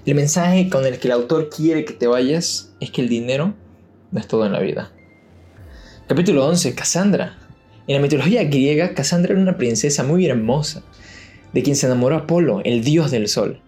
El 0.06 0.16
mensaje 0.16 0.70
con 0.70 0.86
el 0.86 0.98
que 0.98 1.10
el 1.10 1.12
autor 1.12 1.50
quiere 1.50 1.84
que 1.84 1.92
te 1.92 2.08
vayas 2.08 2.74
es 2.80 2.90
que 2.90 3.02
el 3.02 3.10
dinero 3.10 3.54
no 4.12 4.20
es 4.22 4.30
todo 4.30 4.46
en 4.46 4.54
la 4.54 4.62
vida. 4.62 4.94
Capítulo 6.08 6.48
11. 6.48 6.74
Cassandra. 6.74 7.38
En 7.86 7.98
la 7.98 8.02
mitología 8.02 8.46
griega, 8.46 8.94
Cassandra 8.94 9.34
era 9.34 9.42
una 9.42 9.58
princesa 9.58 10.06
muy 10.06 10.26
hermosa, 10.26 10.84
de 11.52 11.64
quien 11.64 11.76
se 11.76 11.88
enamoró 11.88 12.16
Apolo, 12.16 12.62
el 12.64 12.82
dios 12.82 13.12
del 13.12 13.28
sol, 13.28 13.60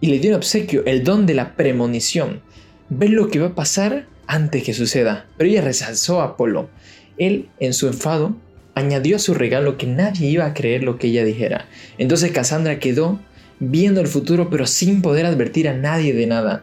y 0.00 0.06
le 0.06 0.20
dio 0.20 0.30
en 0.30 0.36
obsequio 0.36 0.84
el 0.86 1.02
don 1.02 1.26
de 1.26 1.34
la 1.34 1.56
premonición, 1.56 2.40
ver 2.88 3.10
lo 3.10 3.30
que 3.30 3.40
va 3.40 3.48
a 3.48 3.54
pasar 3.56 4.06
antes 4.28 4.62
que 4.62 4.74
suceda. 4.74 5.26
Pero 5.36 5.50
ella 5.50 5.62
resalzó 5.62 6.20
a 6.20 6.26
Apolo 6.26 6.70
él, 7.18 7.48
en 7.60 7.74
su 7.74 7.86
enfado, 7.86 8.34
añadió 8.74 9.16
a 9.16 9.18
su 9.18 9.34
regalo 9.34 9.76
que 9.76 9.86
nadie 9.86 10.28
iba 10.28 10.46
a 10.46 10.54
creer 10.54 10.84
lo 10.84 10.98
que 10.98 11.08
ella 11.08 11.24
dijera. 11.24 11.66
Entonces 11.98 12.32
Cassandra 12.32 12.78
quedó 12.78 13.20
viendo 13.60 14.00
el 14.00 14.06
futuro 14.06 14.50
pero 14.50 14.66
sin 14.66 15.02
poder 15.02 15.26
advertir 15.26 15.68
a 15.68 15.74
nadie 15.74 16.14
de 16.14 16.26
nada. 16.26 16.62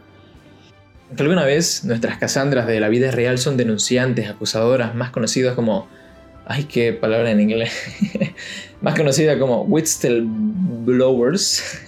Alguna 1.16 1.44
vez 1.44 1.84
nuestras 1.84 2.18
Cassandras 2.18 2.66
de 2.66 2.80
la 2.80 2.88
vida 2.88 3.10
real 3.10 3.38
son 3.38 3.56
denunciantes, 3.56 4.28
acusadoras, 4.28 4.94
más 4.94 5.10
conocidas 5.10 5.54
como... 5.54 5.88
Ay, 6.48 6.64
qué 6.64 6.92
palabra 6.92 7.32
en 7.32 7.40
inglés. 7.40 7.72
más 8.80 8.94
conocida 8.94 9.38
como 9.38 9.62
whistleblowers. 9.62 11.82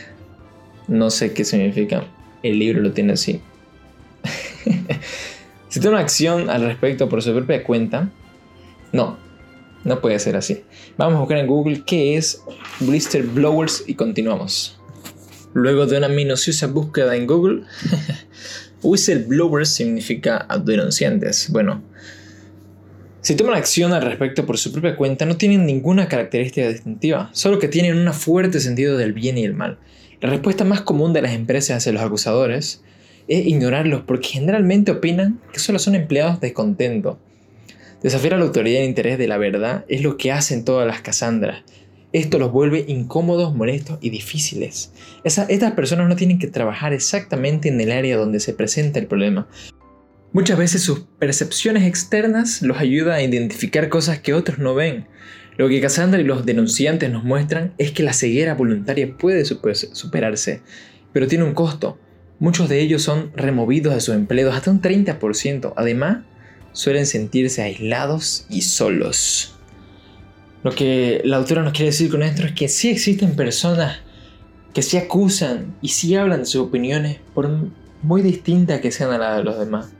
no 0.88 1.10
sé 1.10 1.32
qué 1.32 1.44
significa. 1.44 2.04
El 2.42 2.58
libro 2.58 2.80
lo 2.80 2.92
tiene 2.92 3.14
así. 3.14 3.40
Si 5.70 5.78
toma 5.78 6.00
acción 6.00 6.50
al 6.50 6.64
respecto 6.64 7.08
por 7.08 7.22
su 7.22 7.32
propia 7.32 7.62
cuenta, 7.62 8.10
no, 8.92 9.16
no 9.84 10.00
puede 10.00 10.18
ser 10.18 10.34
así. 10.34 10.64
Vamos 10.98 11.16
a 11.16 11.20
buscar 11.20 11.38
en 11.38 11.46
Google 11.46 11.84
qué 11.86 12.16
es 12.16 12.42
Blister 12.80 13.22
Blowers 13.22 13.84
y 13.86 13.94
continuamos. 13.94 14.80
Luego 15.54 15.86
de 15.86 15.98
una 15.98 16.08
minuciosa 16.08 16.66
búsqueda 16.66 17.14
en 17.14 17.28
Google, 17.28 17.62
whistleblowers 18.82 19.68
significa 19.68 20.44
denunciantes. 20.64 21.50
Bueno, 21.50 21.84
si 23.20 23.36
toman 23.36 23.54
acción 23.54 23.92
al 23.92 24.02
respecto 24.02 24.46
por 24.46 24.58
su 24.58 24.72
propia 24.72 24.96
cuenta, 24.96 25.24
no 25.24 25.36
tienen 25.36 25.66
ninguna 25.66 26.08
característica 26.08 26.68
distintiva, 26.68 27.30
solo 27.32 27.60
que 27.60 27.68
tienen 27.68 27.96
un 27.96 28.12
fuerte 28.12 28.58
sentido 28.58 28.96
del 28.96 29.12
bien 29.12 29.38
y 29.38 29.44
el 29.44 29.54
mal. 29.54 29.78
La 30.20 30.30
respuesta 30.30 30.64
más 30.64 30.80
común 30.80 31.12
de 31.12 31.22
las 31.22 31.32
empresas 31.32 31.76
hacia 31.76 31.92
los 31.92 32.02
acusadores 32.02 32.82
es 33.30 33.46
ignorarlos 33.46 34.02
porque 34.02 34.28
generalmente 34.28 34.90
opinan 34.90 35.40
que 35.52 35.60
solo 35.60 35.78
son 35.78 35.94
empleados 35.94 36.40
descontentos. 36.40 37.16
Desafiar 38.02 38.34
a 38.34 38.38
la 38.38 38.44
autoridad 38.44 38.82
en 38.82 38.88
interés 38.88 39.18
de 39.18 39.28
la 39.28 39.38
verdad 39.38 39.84
es 39.88 40.02
lo 40.02 40.16
que 40.16 40.32
hacen 40.32 40.64
todas 40.64 40.86
las 40.86 41.00
Casandras. 41.00 41.62
Esto 42.12 42.40
los 42.40 42.50
vuelve 42.50 42.84
incómodos, 42.88 43.54
molestos 43.54 43.98
y 44.00 44.10
difíciles. 44.10 44.90
estas 45.22 45.72
personas 45.72 46.08
no 46.08 46.16
tienen 46.16 46.40
que 46.40 46.48
trabajar 46.48 46.92
exactamente 46.92 47.68
en 47.68 47.80
el 47.80 47.92
área 47.92 48.16
donde 48.16 48.40
se 48.40 48.52
presenta 48.52 48.98
el 48.98 49.06
problema. 49.06 49.46
Muchas 50.32 50.58
veces 50.58 50.82
sus 50.82 51.00
percepciones 51.20 51.84
externas 51.84 52.62
los 52.62 52.78
ayudan 52.78 53.14
a 53.14 53.22
identificar 53.22 53.88
cosas 53.88 54.18
que 54.18 54.34
otros 54.34 54.58
no 54.58 54.74
ven. 54.74 55.06
Lo 55.56 55.68
que 55.68 55.80
Cassandra 55.80 56.20
y 56.20 56.24
los 56.24 56.44
denunciantes 56.44 57.12
nos 57.12 57.22
muestran 57.22 57.74
es 57.78 57.92
que 57.92 58.02
la 58.02 58.12
ceguera 58.12 58.54
voluntaria 58.54 59.16
puede 59.16 59.44
superarse, 59.44 60.62
pero 61.12 61.28
tiene 61.28 61.44
un 61.44 61.54
costo. 61.54 61.98
Muchos 62.40 62.70
de 62.70 62.80
ellos 62.80 63.02
son 63.02 63.32
removidos 63.36 63.94
de 63.94 64.00
sus 64.00 64.14
empleos 64.14 64.54
hasta 64.54 64.70
un 64.70 64.80
30%. 64.80 65.74
Además, 65.76 66.24
suelen 66.72 67.04
sentirse 67.04 67.60
aislados 67.60 68.46
y 68.48 68.62
solos. 68.62 69.56
Lo 70.64 70.72
que 70.72 71.20
la 71.24 71.36
autora 71.36 71.62
nos 71.62 71.74
quiere 71.74 71.90
decir 71.90 72.10
con 72.10 72.22
esto 72.22 72.46
es 72.46 72.52
que 72.52 72.68
sí 72.68 72.88
existen 72.88 73.36
personas 73.36 73.98
que 74.72 74.80
se 74.80 74.96
acusan 74.96 75.76
y 75.82 75.88
sí 75.88 76.16
hablan 76.16 76.40
de 76.40 76.46
sus 76.46 76.62
opiniones 76.62 77.18
por 77.34 77.50
muy 78.02 78.22
distintas 78.22 78.80
que 78.80 78.90
sean 78.90 79.12
a 79.12 79.18
las 79.18 79.36
de 79.36 79.44
los 79.44 79.58
demás. 79.58 79.90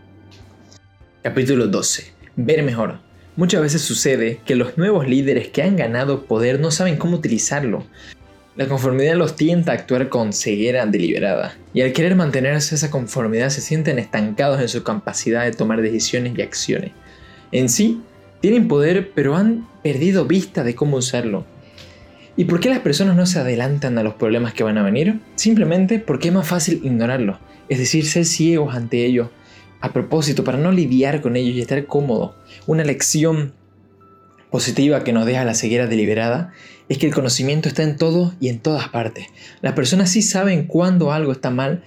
Capítulo 1.22 1.66
12. 1.66 2.10
Ver 2.36 2.62
mejor. 2.62 3.00
Muchas 3.36 3.60
veces 3.60 3.82
sucede 3.82 4.40
que 4.46 4.56
los 4.56 4.78
nuevos 4.78 5.06
líderes 5.06 5.48
que 5.48 5.62
han 5.62 5.76
ganado 5.76 6.24
poder 6.24 6.58
no 6.58 6.70
saben 6.70 6.96
cómo 6.96 7.18
utilizarlo. 7.18 7.84
La 8.60 8.68
conformidad 8.68 9.16
los 9.16 9.36
tienta 9.36 9.72
a 9.72 9.74
actuar 9.74 10.10
con 10.10 10.34
ceguera 10.34 10.84
deliberada, 10.84 11.56
y 11.72 11.80
al 11.80 11.94
querer 11.94 12.14
mantenerse 12.14 12.74
esa 12.74 12.90
conformidad 12.90 13.48
se 13.48 13.62
sienten 13.62 13.98
estancados 13.98 14.60
en 14.60 14.68
su 14.68 14.82
capacidad 14.82 15.44
de 15.44 15.52
tomar 15.52 15.80
decisiones 15.80 16.34
y 16.36 16.42
acciones. 16.42 16.92
En 17.52 17.70
sí, 17.70 18.02
tienen 18.42 18.68
poder, 18.68 19.12
pero 19.14 19.34
han 19.34 19.66
perdido 19.82 20.26
vista 20.26 20.62
de 20.62 20.74
cómo 20.74 20.98
usarlo. 20.98 21.46
¿Y 22.36 22.44
por 22.44 22.60
qué 22.60 22.68
las 22.68 22.80
personas 22.80 23.16
no 23.16 23.24
se 23.24 23.38
adelantan 23.38 23.96
a 23.96 24.02
los 24.02 24.16
problemas 24.16 24.52
que 24.52 24.62
van 24.62 24.76
a 24.76 24.82
venir? 24.82 25.20
Simplemente 25.36 25.98
porque 25.98 26.28
es 26.28 26.34
más 26.34 26.46
fácil 26.46 26.82
ignorarlos, 26.84 27.38
es 27.70 27.78
decir, 27.78 28.04
ser 28.04 28.26
ciegos 28.26 28.74
ante 28.74 29.06
ellos, 29.06 29.30
a 29.80 29.94
propósito, 29.94 30.44
para 30.44 30.58
no 30.58 30.70
lidiar 30.70 31.22
con 31.22 31.34
ellos 31.34 31.56
y 31.56 31.62
estar 31.62 31.86
cómodo. 31.86 32.36
Una 32.66 32.84
lección 32.84 33.54
positiva 34.50 35.04
que 35.04 35.12
nos 35.12 35.26
deja 35.26 35.44
la 35.44 35.54
ceguera 35.54 35.86
deliberada 35.86 36.52
es 36.88 36.98
que 36.98 37.06
el 37.06 37.14
conocimiento 37.14 37.68
está 37.68 37.82
en 37.82 37.96
todo 37.96 38.34
y 38.40 38.48
en 38.48 38.58
todas 38.58 38.88
partes. 38.88 39.26
Las 39.62 39.74
personas 39.74 40.10
sí 40.10 40.22
saben 40.22 40.66
cuando 40.66 41.12
algo 41.12 41.32
está 41.32 41.50
mal, 41.50 41.84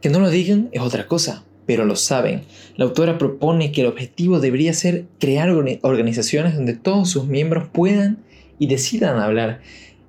que 0.00 0.08
no 0.08 0.20
lo 0.20 0.30
digan 0.30 0.70
es 0.72 0.80
otra 0.80 1.06
cosa, 1.06 1.44
pero 1.66 1.84
lo 1.84 1.96
saben. 1.96 2.42
La 2.76 2.86
autora 2.86 3.18
propone 3.18 3.72
que 3.72 3.82
el 3.82 3.88
objetivo 3.88 4.40
debería 4.40 4.72
ser 4.72 5.04
crear 5.20 5.50
organizaciones 5.50 6.54
donde 6.54 6.72
todos 6.72 7.10
sus 7.10 7.26
miembros 7.26 7.68
puedan 7.70 8.24
y 8.58 8.68
decidan 8.68 9.18
hablar. 9.18 9.60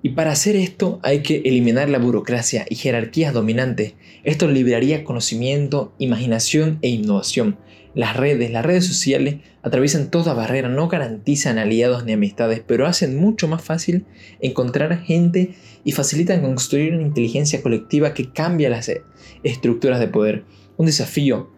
Y 0.02 0.10
para 0.12 0.32
hacer 0.32 0.56
esto 0.56 1.00
hay 1.04 1.22
que 1.22 1.42
eliminar 1.44 1.90
la 1.90 2.00
burocracia 2.00 2.66
y 2.70 2.76
jerarquías 2.76 3.34
dominantes. 3.34 3.96
Esto 4.24 4.48
liberaría 4.48 5.04
conocimiento, 5.04 5.94
imaginación 6.00 6.80
e 6.82 6.88
innovación. 6.88 7.58
Las 7.96 8.16
redes, 8.16 8.52
las 8.52 8.66
redes 8.66 8.86
sociales 8.86 9.38
atraviesan 9.64 10.12
toda 10.12 10.34
barrera, 10.34 10.70
no 10.70 10.88
garantizan 10.88 11.58
aliados 11.58 12.06
ni 12.06 12.14
amistades, 12.14 12.62
pero 12.66 12.86
hacen 12.86 13.18
mucho 13.18 13.48
más 13.48 13.64
fácil 13.64 14.06
encontrar 14.42 15.04
gente 15.04 15.56
y 15.84 15.92
facilitan 15.94 16.42
construir 16.42 16.94
una 16.94 17.08
inteligencia 17.08 17.62
colectiva 17.62 18.14
que 18.14 18.32
cambia 18.32 18.70
las 18.70 18.92
estructuras 19.44 20.00
de 20.00 20.08
poder. 20.08 20.44
Un 20.78 20.86
desafío 20.86 21.50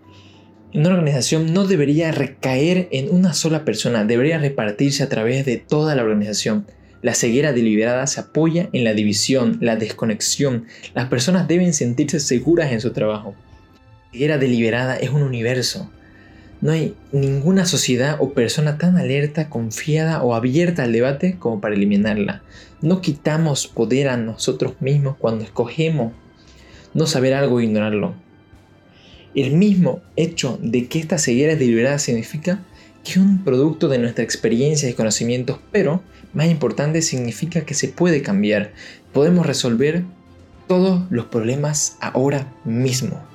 una 0.74 0.88
organización 0.88 1.54
no 1.54 1.68
debería 1.68 2.14
recaer 2.14 2.88
en 2.92 3.14
una 3.14 3.34
sola 3.34 3.66
persona, 3.66 4.06
debería 4.06 4.38
repartirse 4.38 5.04
a 5.04 5.10
través 5.10 5.46
de 5.46 5.58
toda 5.58 5.96
la 5.96 6.04
organización. 6.04 6.66
La 7.02 7.14
ceguera 7.14 7.52
deliberada 7.52 8.08
se 8.08 8.22
apoya 8.22 8.70
en 8.72 8.86
la 8.86 8.94
división, 8.94 9.58
la 9.60 9.76
desconexión. 9.76 10.68
Las 10.94 11.10
personas 11.10 11.50
deben 11.50 11.74
sentirse 11.74 12.22
seguras 12.22 12.72
en 12.72 12.80
su 12.80 12.94
trabajo. 12.94 13.36
La 14.06 14.12
ceguera 14.14 14.38
deliberada 14.38 14.96
es 14.96 15.10
un 15.10 15.24
universo, 15.24 15.92
no 16.62 16.72
hay 16.72 16.96
ninguna 17.12 17.66
sociedad 17.66 18.18
o 18.20 18.34
persona 18.34 18.78
tan 18.78 18.98
alerta, 18.98 19.50
confiada 19.50 20.22
o 20.22 20.36
abierta 20.36 20.84
al 20.84 20.92
debate 20.92 21.38
como 21.40 21.60
para 21.60 21.76
eliminarla. 21.76 22.44
No 22.82 23.02
quitamos 23.02 23.68
poder 23.68 24.10
a 24.10 24.18
nosotros 24.18 24.74
mismos 24.80 25.16
cuando 25.18 25.44
escogemos 25.44 26.14
no 26.94 27.08
saber 27.08 27.34
algo 27.34 27.60
e 27.60 27.66
ignorarlo. 27.66 28.14
El 29.34 29.54
mismo 29.54 30.02
hecho 30.16 30.60
de 30.62 30.88
que 30.88 31.00
esta 31.00 31.18
ceguera 31.18 31.56
deliberada 31.56 31.98
significa 31.98 32.64
que 33.04 33.12
es 33.12 33.18
un 33.18 33.44
producto 33.44 33.88
de 33.88 33.98
nuestra 33.98 34.24
experiencia 34.24 34.88
y 34.88 34.94
conocimientos, 34.94 35.58
pero 35.72 36.04
más 36.34 36.48
importante 36.48 37.02
significa 37.02 37.62
que 37.62 37.74
se 37.74 37.88
puede 37.88 38.22
cambiar. 38.22 38.74
Podemos 39.14 39.48
resolver 39.48 40.04
todos 40.68 41.04
los 41.10 41.26
problemas 41.26 41.98
ahora 42.02 42.54
mismo. 42.66 43.31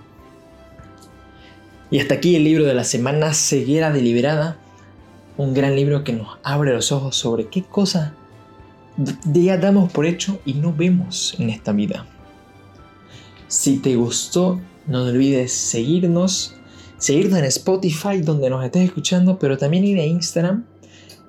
Y 1.91 2.01
hasta 2.01 2.15
aquí 2.15 2.37
el 2.37 2.45
libro 2.45 2.65
de 2.65 2.75
la 2.75 2.85
semana, 2.85 3.33
Ceguera 3.33 3.93
Deliberada. 3.93 4.59
Un 5.37 5.55
gran 5.55 5.77
libro 5.77 6.03
que 6.03 6.13
nos 6.13 6.39
abre 6.43 6.73
los 6.73 6.93
ojos 6.93 7.17
sobre 7.17 7.49
qué 7.49 7.63
cosa 7.63 8.15
ya 9.33 9.59
damos 9.59 9.93
por 9.93 10.07
hecho 10.07 10.41
y 10.45 10.55
no 10.55 10.73
vemos 10.73 11.35
en 11.39 11.51
esta 11.51 11.73
vida. 11.73 12.07
Si 13.49 13.79
te 13.79 13.95
gustó, 13.97 14.61
no 14.87 15.05
olvides 15.05 15.53
seguirnos, 15.53 16.57
seguirnos 16.99 17.39
en 17.39 17.45
Spotify 17.45 18.21
donde 18.23 18.51
nos 18.51 18.65
estés 18.65 18.85
escuchando, 18.85 19.39
pero 19.39 19.59
también 19.59 19.85
ir 19.85 20.01
a 20.01 20.05
Instagram, 20.05 20.65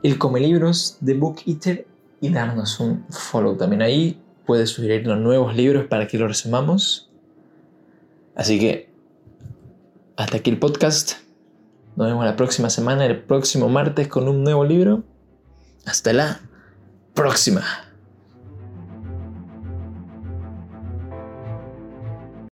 el 0.03 0.17
Come 0.17 0.39
Libros 0.39 0.97
de 1.01 1.13
Book 1.13 1.41
Eater 1.45 1.85
y 2.21 2.29
darnos 2.29 2.79
un 2.79 3.05
follow. 3.09 3.57
También 3.57 3.81
ahí 3.81 4.19
puedes 4.45 4.69
sugerirnos 4.69 5.19
nuevos 5.19 5.55
libros 5.55 5.85
para 5.87 6.07
que 6.07 6.17
los 6.17 6.29
resumamos. 6.29 7.09
Así 8.35 8.59
que 8.59 8.86
hasta 10.17 10.37
aquí 10.37 10.49
el 10.49 10.59
podcast. 10.59 11.13
Nos 11.95 12.07
vemos 12.07 12.25
la 12.25 12.35
próxima 12.35 12.69
semana, 12.69 13.05
el 13.05 13.23
próximo 13.23 13.69
martes, 13.69 14.07
con 14.07 14.27
un 14.27 14.43
nuevo 14.43 14.65
libro. 14.65 15.03
Hasta 15.85 16.11
la 16.11 16.41
próxima. 17.13 17.86